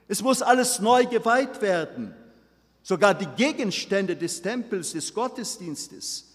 Es 0.08 0.22
muss 0.22 0.42
alles 0.42 0.80
neu 0.80 1.06
geweiht 1.06 1.62
werden. 1.62 2.14
Sogar 2.84 3.14
die 3.14 3.28
Gegenstände 3.38 4.16
des 4.16 4.42
Tempels, 4.42 4.94
des 4.94 5.14
Gottesdienstes. 5.14 6.26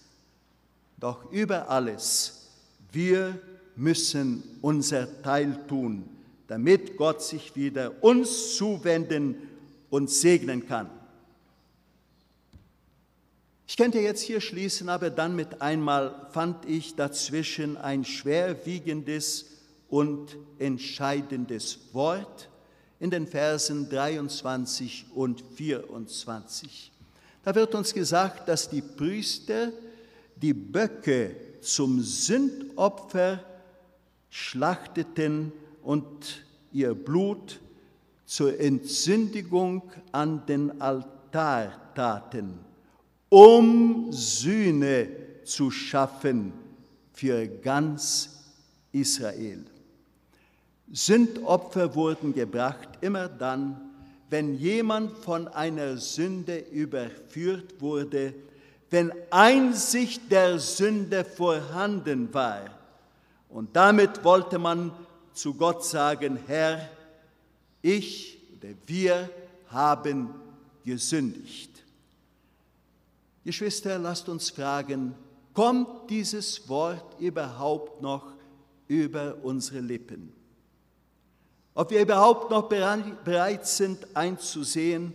Doch 0.97 1.31
über 1.31 1.69
alles, 1.69 2.47
wir 2.91 3.39
müssen 3.75 4.43
unser 4.61 5.21
Teil 5.21 5.59
tun, 5.67 6.09
damit 6.47 6.97
Gott 6.97 7.21
sich 7.21 7.55
wieder 7.55 8.03
uns 8.03 8.55
zuwenden 8.55 9.35
und 9.89 10.09
segnen 10.09 10.67
kann. 10.67 10.89
Ich 13.67 13.75
könnte 13.75 13.99
jetzt 13.99 14.21
hier 14.21 14.39
schließen, 14.39 14.87
aber 14.87 15.09
dann 15.09 15.35
mit 15.35 15.61
einmal 15.61 16.29
fand 16.31 16.65
ich 16.65 16.95
dazwischen 16.95 17.75
ein 17.75 18.05
schwerwiegendes 18.05 19.45
und 19.89 20.37
entscheidendes 20.57 21.79
Wort 21.93 22.49
in 22.99 23.09
den 23.09 23.27
Versen 23.27 23.89
23 23.89 25.05
und 25.13 25.43
24. 25.55 26.91
Da 27.43 27.55
wird 27.55 27.75
uns 27.75 27.93
gesagt, 27.93 28.47
dass 28.49 28.69
die 28.69 28.81
Priester 28.81 29.71
die 30.35 30.53
Böcke 30.53 31.35
zum 31.61 32.01
Sündopfer 32.01 33.43
schlachteten 34.29 35.51
und 35.83 36.43
ihr 36.71 36.93
Blut 36.93 37.59
zur 38.25 38.59
Entsündigung 38.59 39.83
an 40.11 40.45
den 40.45 40.81
Altar 40.81 41.93
taten 41.95 42.67
um 43.29 44.11
Sühne 44.11 45.09
zu 45.43 45.71
schaffen 45.71 46.53
für 47.13 47.47
ganz 47.47 48.29
Israel. 48.91 49.65
Sündopfer 50.91 51.95
wurden 51.95 52.33
gebracht 52.33 52.89
immer 53.01 53.27
dann, 53.27 53.87
wenn 54.29 54.55
jemand 54.55 55.17
von 55.17 55.47
einer 55.47 55.97
Sünde 55.97 56.57
überführt 56.57 57.79
wurde, 57.79 58.33
wenn 58.89 59.11
Einsicht 59.31 60.31
der 60.31 60.59
Sünde 60.59 61.25
vorhanden 61.25 62.33
war. 62.33 62.65
Und 63.49 63.75
damit 63.75 64.23
wollte 64.23 64.59
man 64.59 64.91
zu 65.33 65.53
Gott 65.53 65.83
sagen, 65.83 66.39
Herr, 66.47 66.89
ich 67.81 68.37
oder 68.57 68.73
wir 68.85 69.29
haben 69.67 70.29
gesündigt. 70.83 71.83
Geschwister, 73.43 73.97
lasst 73.99 74.27
uns 74.27 74.49
fragen, 74.49 75.15
kommt 75.53 76.09
dieses 76.09 76.67
Wort 76.67 77.19
überhaupt 77.19 78.01
noch 78.01 78.33
über 78.87 79.37
unsere 79.43 79.79
Lippen? 79.79 80.36
Ob 81.77 81.91
wir 81.91 82.01
überhaupt 82.01 82.49
noch 82.49 82.63
bereit 82.63 83.67
sind 83.67 83.99
einzusehen, 84.15 85.13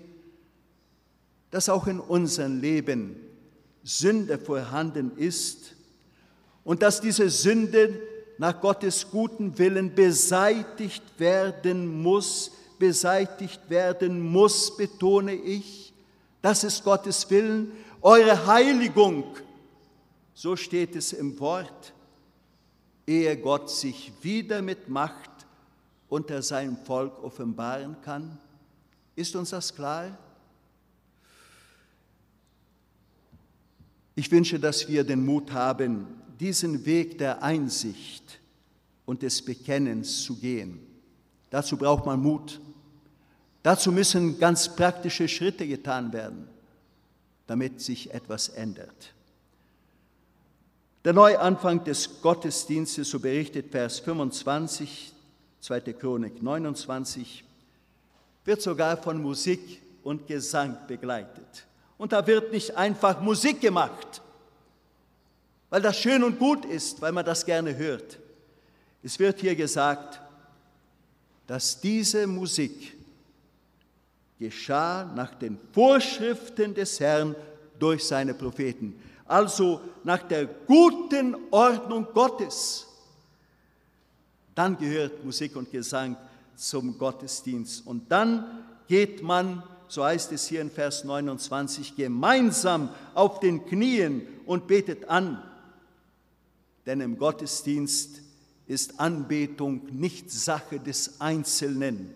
dass 1.50 1.68
auch 1.68 1.88
in 1.88 1.98
unserem 1.98 2.60
Leben 2.60 3.16
Sünde 3.82 4.38
vorhanden 4.38 5.10
ist 5.16 5.74
und 6.62 6.82
dass 6.82 7.00
diese 7.00 7.28
Sünde 7.30 7.98
nach 8.38 8.60
Gottes 8.60 9.10
guten 9.10 9.58
Willen 9.58 9.92
beseitigt 9.92 11.02
werden 11.18 12.00
muss, 12.00 12.52
beseitigt 12.78 13.68
werden 13.68 14.20
muss, 14.20 14.76
betone 14.76 15.34
ich. 15.34 15.92
Das 16.42 16.62
ist 16.62 16.84
Gottes 16.84 17.28
Willen, 17.28 17.72
eure 18.00 18.46
Heiligung. 18.46 19.24
So 20.32 20.54
steht 20.54 20.94
es 20.94 21.12
im 21.12 21.40
Wort, 21.40 21.92
ehe 23.04 23.36
Gott 23.36 23.68
sich 23.68 24.12
wieder 24.22 24.62
mit 24.62 24.88
Macht 24.88 25.31
unter 26.12 26.42
seinem 26.42 26.76
Volk 26.76 27.24
offenbaren 27.24 27.96
kann. 28.02 28.36
Ist 29.16 29.34
uns 29.34 29.48
das 29.48 29.74
klar? 29.74 30.18
Ich 34.14 34.30
wünsche, 34.30 34.60
dass 34.60 34.86
wir 34.88 35.04
den 35.04 35.24
Mut 35.24 35.52
haben, 35.52 36.06
diesen 36.38 36.84
Weg 36.84 37.16
der 37.16 37.42
Einsicht 37.42 38.40
und 39.06 39.22
des 39.22 39.42
Bekennens 39.42 40.22
zu 40.22 40.36
gehen. 40.36 40.86
Dazu 41.48 41.78
braucht 41.78 42.04
man 42.04 42.20
Mut. 42.20 42.60
Dazu 43.62 43.90
müssen 43.90 44.38
ganz 44.38 44.68
praktische 44.76 45.26
Schritte 45.28 45.66
getan 45.66 46.12
werden, 46.12 46.46
damit 47.46 47.80
sich 47.80 48.12
etwas 48.12 48.50
ändert. 48.50 49.14
Der 51.06 51.14
Neuanfang 51.14 51.82
des 51.84 52.20
Gottesdienstes, 52.20 53.08
so 53.08 53.18
berichtet 53.18 53.70
Vers 53.70 54.00
25, 54.00 55.14
2. 55.62 55.80
Chronik 55.92 56.42
29, 56.42 57.44
wird 58.44 58.60
sogar 58.60 58.96
von 58.96 59.22
Musik 59.22 59.80
und 60.02 60.26
Gesang 60.26 60.76
begleitet. 60.88 61.64
Und 61.96 62.12
da 62.12 62.26
wird 62.26 62.52
nicht 62.52 62.76
einfach 62.76 63.20
Musik 63.20 63.60
gemacht, 63.60 64.20
weil 65.70 65.80
das 65.80 65.96
schön 65.96 66.24
und 66.24 66.40
gut 66.40 66.64
ist, 66.64 67.00
weil 67.00 67.12
man 67.12 67.24
das 67.24 67.46
gerne 67.46 67.76
hört. 67.76 68.18
Es 69.04 69.20
wird 69.20 69.40
hier 69.40 69.54
gesagt, 69.54 70.20
dass 71.46 71.80
diese 71.80 72.26
Musik 72.26 72.96
geschah 74.40 75.04
nach 75.14 75.32
den 75.36 75.60
Vorschriften 75.72 76.74
des 76.74 76.98
Herrn 76.98 77.36
durch 77.78 78.04
seine 78.04 78.34
Propheten, 78.34 79.00
also 79.26 79.80
nach 80.02 80.24
der 80.24 80.46
guten 80.46 81.36
Ordnung 81.52 82.08
Gottes. 82.12 82.88
Dann 84.54 84.76
gehört 84.78 85.24
Musik 85.24 85.56
und 85.56 85.70
Gesang 85.70 86.16
zum 86.56 86.98
Gottesdienst 86.98 87.86
und 87.86 88.10
dann 88.10 88.64
geht 88.86 89.22
man, 89.22 89.62
so 89.88 90.04
heißt 90.04 90.32
es 90.32 90.46
hier 90.46 90.60
in 90.60 90.70
Vers 90.70 91.04
29, 91.04 91.96
gemeinsam 91.96 92.90
auf 93.14 93.40
den 93.40 93.64
Knien 93.66 94.26
und 94.46 94.66
betet 94.66 95.08
an. 95.08 95.42
Denn 96.84 97.00
im 97.00 97.16
Gottesdienst 97.16 98.20
ist 98.66 98.98
Anbetung 99.00 99.82
nicht 99.90 100.30
Sache 100.30 100.78
des 100.80 101.20
Einzelnen. 101.20 102.14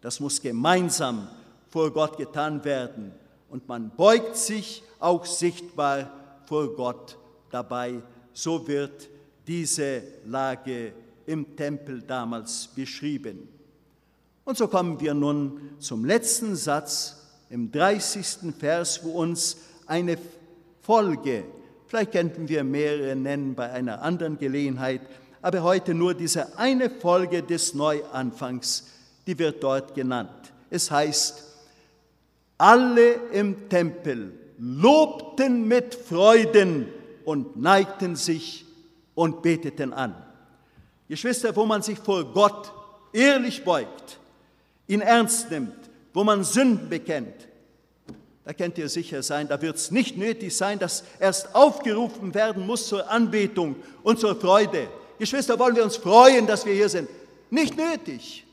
Das 0.00 0.20
muss 0.20 0.40
gemeinsam 0.40 1.28
vor 1.70 1.92
Gott 1.92 2.16
getan 2.16 2.64
werden. 2.64 3.12
Und 3.48 3.68
man 3.68 3.90
beugt 3.90 4.36
sich 4.36 4.82
auch 4.98 5.24
sichtbar 5.24 6.10
vor 6.46 6.74
Gott 6.74 7.16
dabei. 7.50 8.02
So 8.32 8.66
wird 8.66 9.08
diese 9.46 10.02
Lage 10.24 10.92
im 11.26 11.56
Tempel 11.56 12.02
damals 12.02 12.68
beschrieben. 12.74 13.48
Und 14.44 14.58
so 14.58 14.68
kommen 14.68 15.00
wir 15.00 15.14
nun 15.14 15.76
zum 15.78 16.04
letzten 16.04 16.56
Satz 16.56 17.16
im 17.48 17.70
30. 17.70 18.54
Vers, 18.58 19.00
wo 19.04 19.10
uns 19.20 19.56
eine 19.86 20.18
Folge, 20.80 21.44
vielleicht 21.86 22.12
könnten 22.12 22.48
wir 22.48 22.64
mehrere 22.64 23.14
nennen 23.14 23.54
bei 23.54 23.70
einer 23.70 24.02
anderen 24.02 24.38
Gelegenheit, 24.38 25.02
aber 25.42 25.62
heute 25.62 25.94
nur 25.94 26.14
diese 26.14 26.58
eine 26.58 26.90
Folge 26.90 27.42
des 27.42 27.74
Neuanfangs, 27.74 28.88
die 29.26 29.38
wird 29.38 29.62
dort 29.62 29.94
genannt. 29.94 30.52
Es 30.70 30.90
heißt, 30.90 31.44
alle 32.58 33.12
im 33.32 33.68
Tempel 33.68 34.32
lobten 34.58 35.66
mit 35.66 35.94
Freuden 35.94 36.86
und 37.24 37.56
neigten 37.56 38.16
sich 38.16 38.64
und 39.14 39.42
beteten 39.42 39.92
an. 39.92 40.14
Geschwister, 41.12 41.54
wo 41.54 41.66
man 41.66 41.82
sich 41.82 41.98
vor 41.98 42.24
Gott 42.24 42.72
ehrlich 43.12 43.62
beugt, 43.62 44.18
ihn 44.86 45.02
ernst 45.02 45.50
nimmt, 45.50 45.76
wo 46.14 46.24
man 46.24 46.42
Sünden 46.42 46.88
bekennt, 46.88 47.48
da 48.46 48.54
könnt 48.54 48.78
ihr 48.78 48.88
sicher 48.88 49.22
sein, 49.22 49.46
da 49.46 49.60
wird 49.60 49.76
es 49.76 49.90
nicht 49.90 50.16
nötig 50.16 50.56
sein, 50.56 50.78
dass 50.78 51.04
erst 51.20 51.54
aufgerufen 51.54 52.32
werden 52.32 52.66
muss 52.66 52.88
zur 52.88 53.10
Anbetung 53.10 53.76
und 54.02 54.20
zur 54.20 54.34
Freude. 54.40 54.88
Geschwister, 55.18 55.58
wollen 55.58 55.76
wir 55.76 55.84
uns 55.84 55.98
freuen, 55.98 56.46
dass 56.46 56.64
wir 56.64 56.72
hier 56.72 56.88
sind? 56.88 57.10
Nicht 57.50 57.76
nötig. 57.76 58.46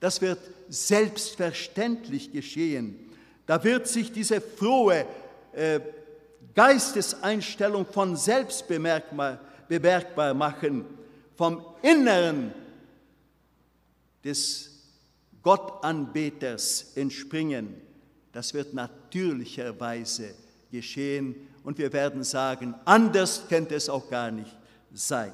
Das 0.00 0.20
wird 0.20 0.40
selbstverständlich 0.68 2.32
geschehen. 2.32 3.12
Da 3.46 3.62
wird 3.62 3.86
sich 3.86 4.10
diese 4.10 4.40
frohe 4.40 5.06
äh, 5.52 5.78
Geisteseinstellung 6.56 7.86
von 7.86 8.16
selbst 8.16 8.66
bemerkbar 8.66 10.34
machen, 10.34 10.84
vom 11.36 11.64
Inneren 11.82 12.52
des 14.24 14.70
Gottanbeters 15.42 16.92
entspringen. 16.94 17.74
Das 18.32 18.54
wird 18.54 18.74
natürlicherweise 18.74 20.34
geschehen 20.70 21.48
und 21.64 21.78
wir 21.78 21.92
werden 21.92 22.24
sagen, 22.24 22.74
anders 22.84 23.42
könnte 23.48 23.74
es 23.74 23.88
auch 23.88 24.08
gar 24.08 24.30
nicht 24.30 24.56
sein. 24.92 25.32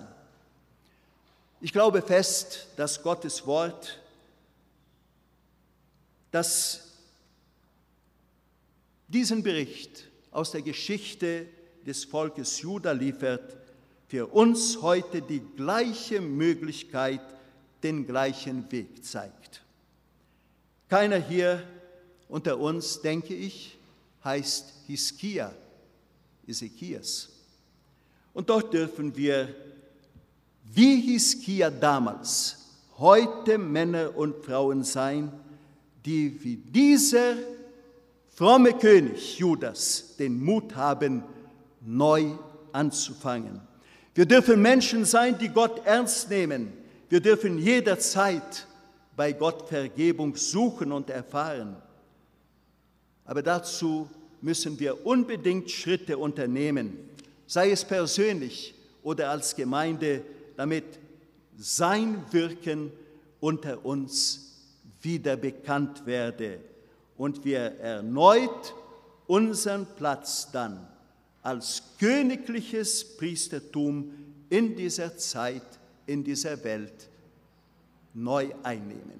Ich 1.61 1.73
glaube 1.73 2.03
fest, 2.03 2.69
dass 2.77 3.03
Gottes 3.03 3.47
Wort, 3.47 4.01
das 6.31 6.89
diesen 9.09 9.43
Bericht 9.43 10.09
aus 10.31 10.53
der 10.53 10.63
Geschichte 10.63 11.47
des 11.87 12.05
Volkes 12.05 12.61
Juda 12.61 12.93
liefert, 12.93 13.57
für 14.09 14.27
uns 14.27 14.81
heute 14.81 15.21
die 15.21 15.43
gleiche 15.57 16.21
Möglichkeit, 16.21 17.21
den 17.83 18.07
gleichen 18.07 18.71
Weg 18.73 19.05
zeigt. 19.05 19.63
Keiner 20.89 21.19
hier 21.19 21.63
unter 22.29 22.59
uns, 22.59 23.03
denke 23.03 23.35
ich, 23.35 23.77
heißt 24.25 24.73
Hiskia, 24.87 25.53
Ezekias. 26.47 27.29
Und 28.33 28.49
dort 28.49 28.73
dürfen 28.73 29.15
wir, 29.15 29.55
wie 30.65 31.01
Hiskia 31.03 31.71
damals, 31.71 32.57
heute 32.97 33.59
Männer 33.59 34.17
und 34.17 34.45
Frauen 34.45 34.85
sein, 34.85 35.31
die 36.05 36.43
wie 36.43 36.57
dieser 36.57 37.35
fromme 38.31 38.73
König 38.73 39.39
Judas 39.39 40.17
den 40.19 40.43
Mut 40.43 40.75
haben, 40.75 41.23
neu 41.81 42.33
anzufangen. 42.73 43.68
Wir 44.19 44.27
dürfen 44.27 44.61
Menschen 44.61 45.05
sein, 45.05 45.39
die 45.39 45.49
Gott 45.49 45.87
ernst 45.87 46.29
nehmen. 46.29 46.73
Wir 47.09 47.21
dürfen 47.21 47.57
jederzeit 47.57 48.67
bei 49.15 49.31
Gott 49.31 49.69
Vergebung 49.69 50.35
suchen 50.35 50.91
und 50.91 51.09
erfahren. 51.09 51.77
Aber 53.25 53.45
dazu 53.45 54.11
müssen 54.41 54.81
wir 54.81 55.07
unbedingt 55.07 55.71
Schritte 55.71 56.19
unternehmen, 56.19 56.99
sei 57.47 57.71
es 57.71 57.85
persönlich 57.85 58.75
oder 59.05 59.31
als 59.31 59.55
Gemeinde, 59.55 60.25
damit 60.57 60.99
sein 61.57 62.21
Wirken 62.33 62.91
unter 63.39 63.85
uns 63.85 64.73
wieder 65.01 65.37
bekannt 65.37 66.07
werde 66.07 66.59
und 67.17 67.45
wir 67.45 67.61
erneut 67.61 68.75
unseren 69.29 69.87
Platz 69.97 70.51
dann 70.51 70.89
als 71.49 71.83
königliches 71.99 73.17
Priestertum 73.17 74.13
in 74.51 74.77
dieser 74.77 75.17
Zeit, 75.17 75.63
in 76.05 76.23
dieser 76.23 76.63
Welt 76.63 77.09
neu 78.13 78.51
einnehmen. 78.63 79.19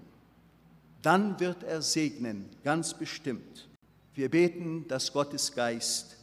Dann 1.01 1.41
wird 1.41 1.63
er 1.63 1.81
segnen, 1.81 2.45
ganz 2.63 2.93
bestimmt. 2.93 3.67
Wir 4.15 4.29
beten, 4.29 4.87
dass 4.89 5.11
Gottes 5.11 5.55
Geist 5.55 6.19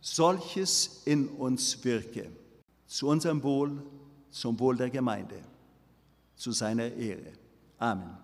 solches 0.00 1.02
in 1.04 1.28
uns 1.28 1.84
wirke, 1.84 2.30
zu 2.86 3.08
unserem 3.08 3.42
Wohl, 3.42 3.82
zum 4.30 4.58
Wohl 4.58 4.78
der 4.78 4.88
Gemeinde, 4.88 5.36
zu 6.34 6.52
seiner 6.52 6.90
Ehre. 6.94 7.30
Amen. 7.78 8.21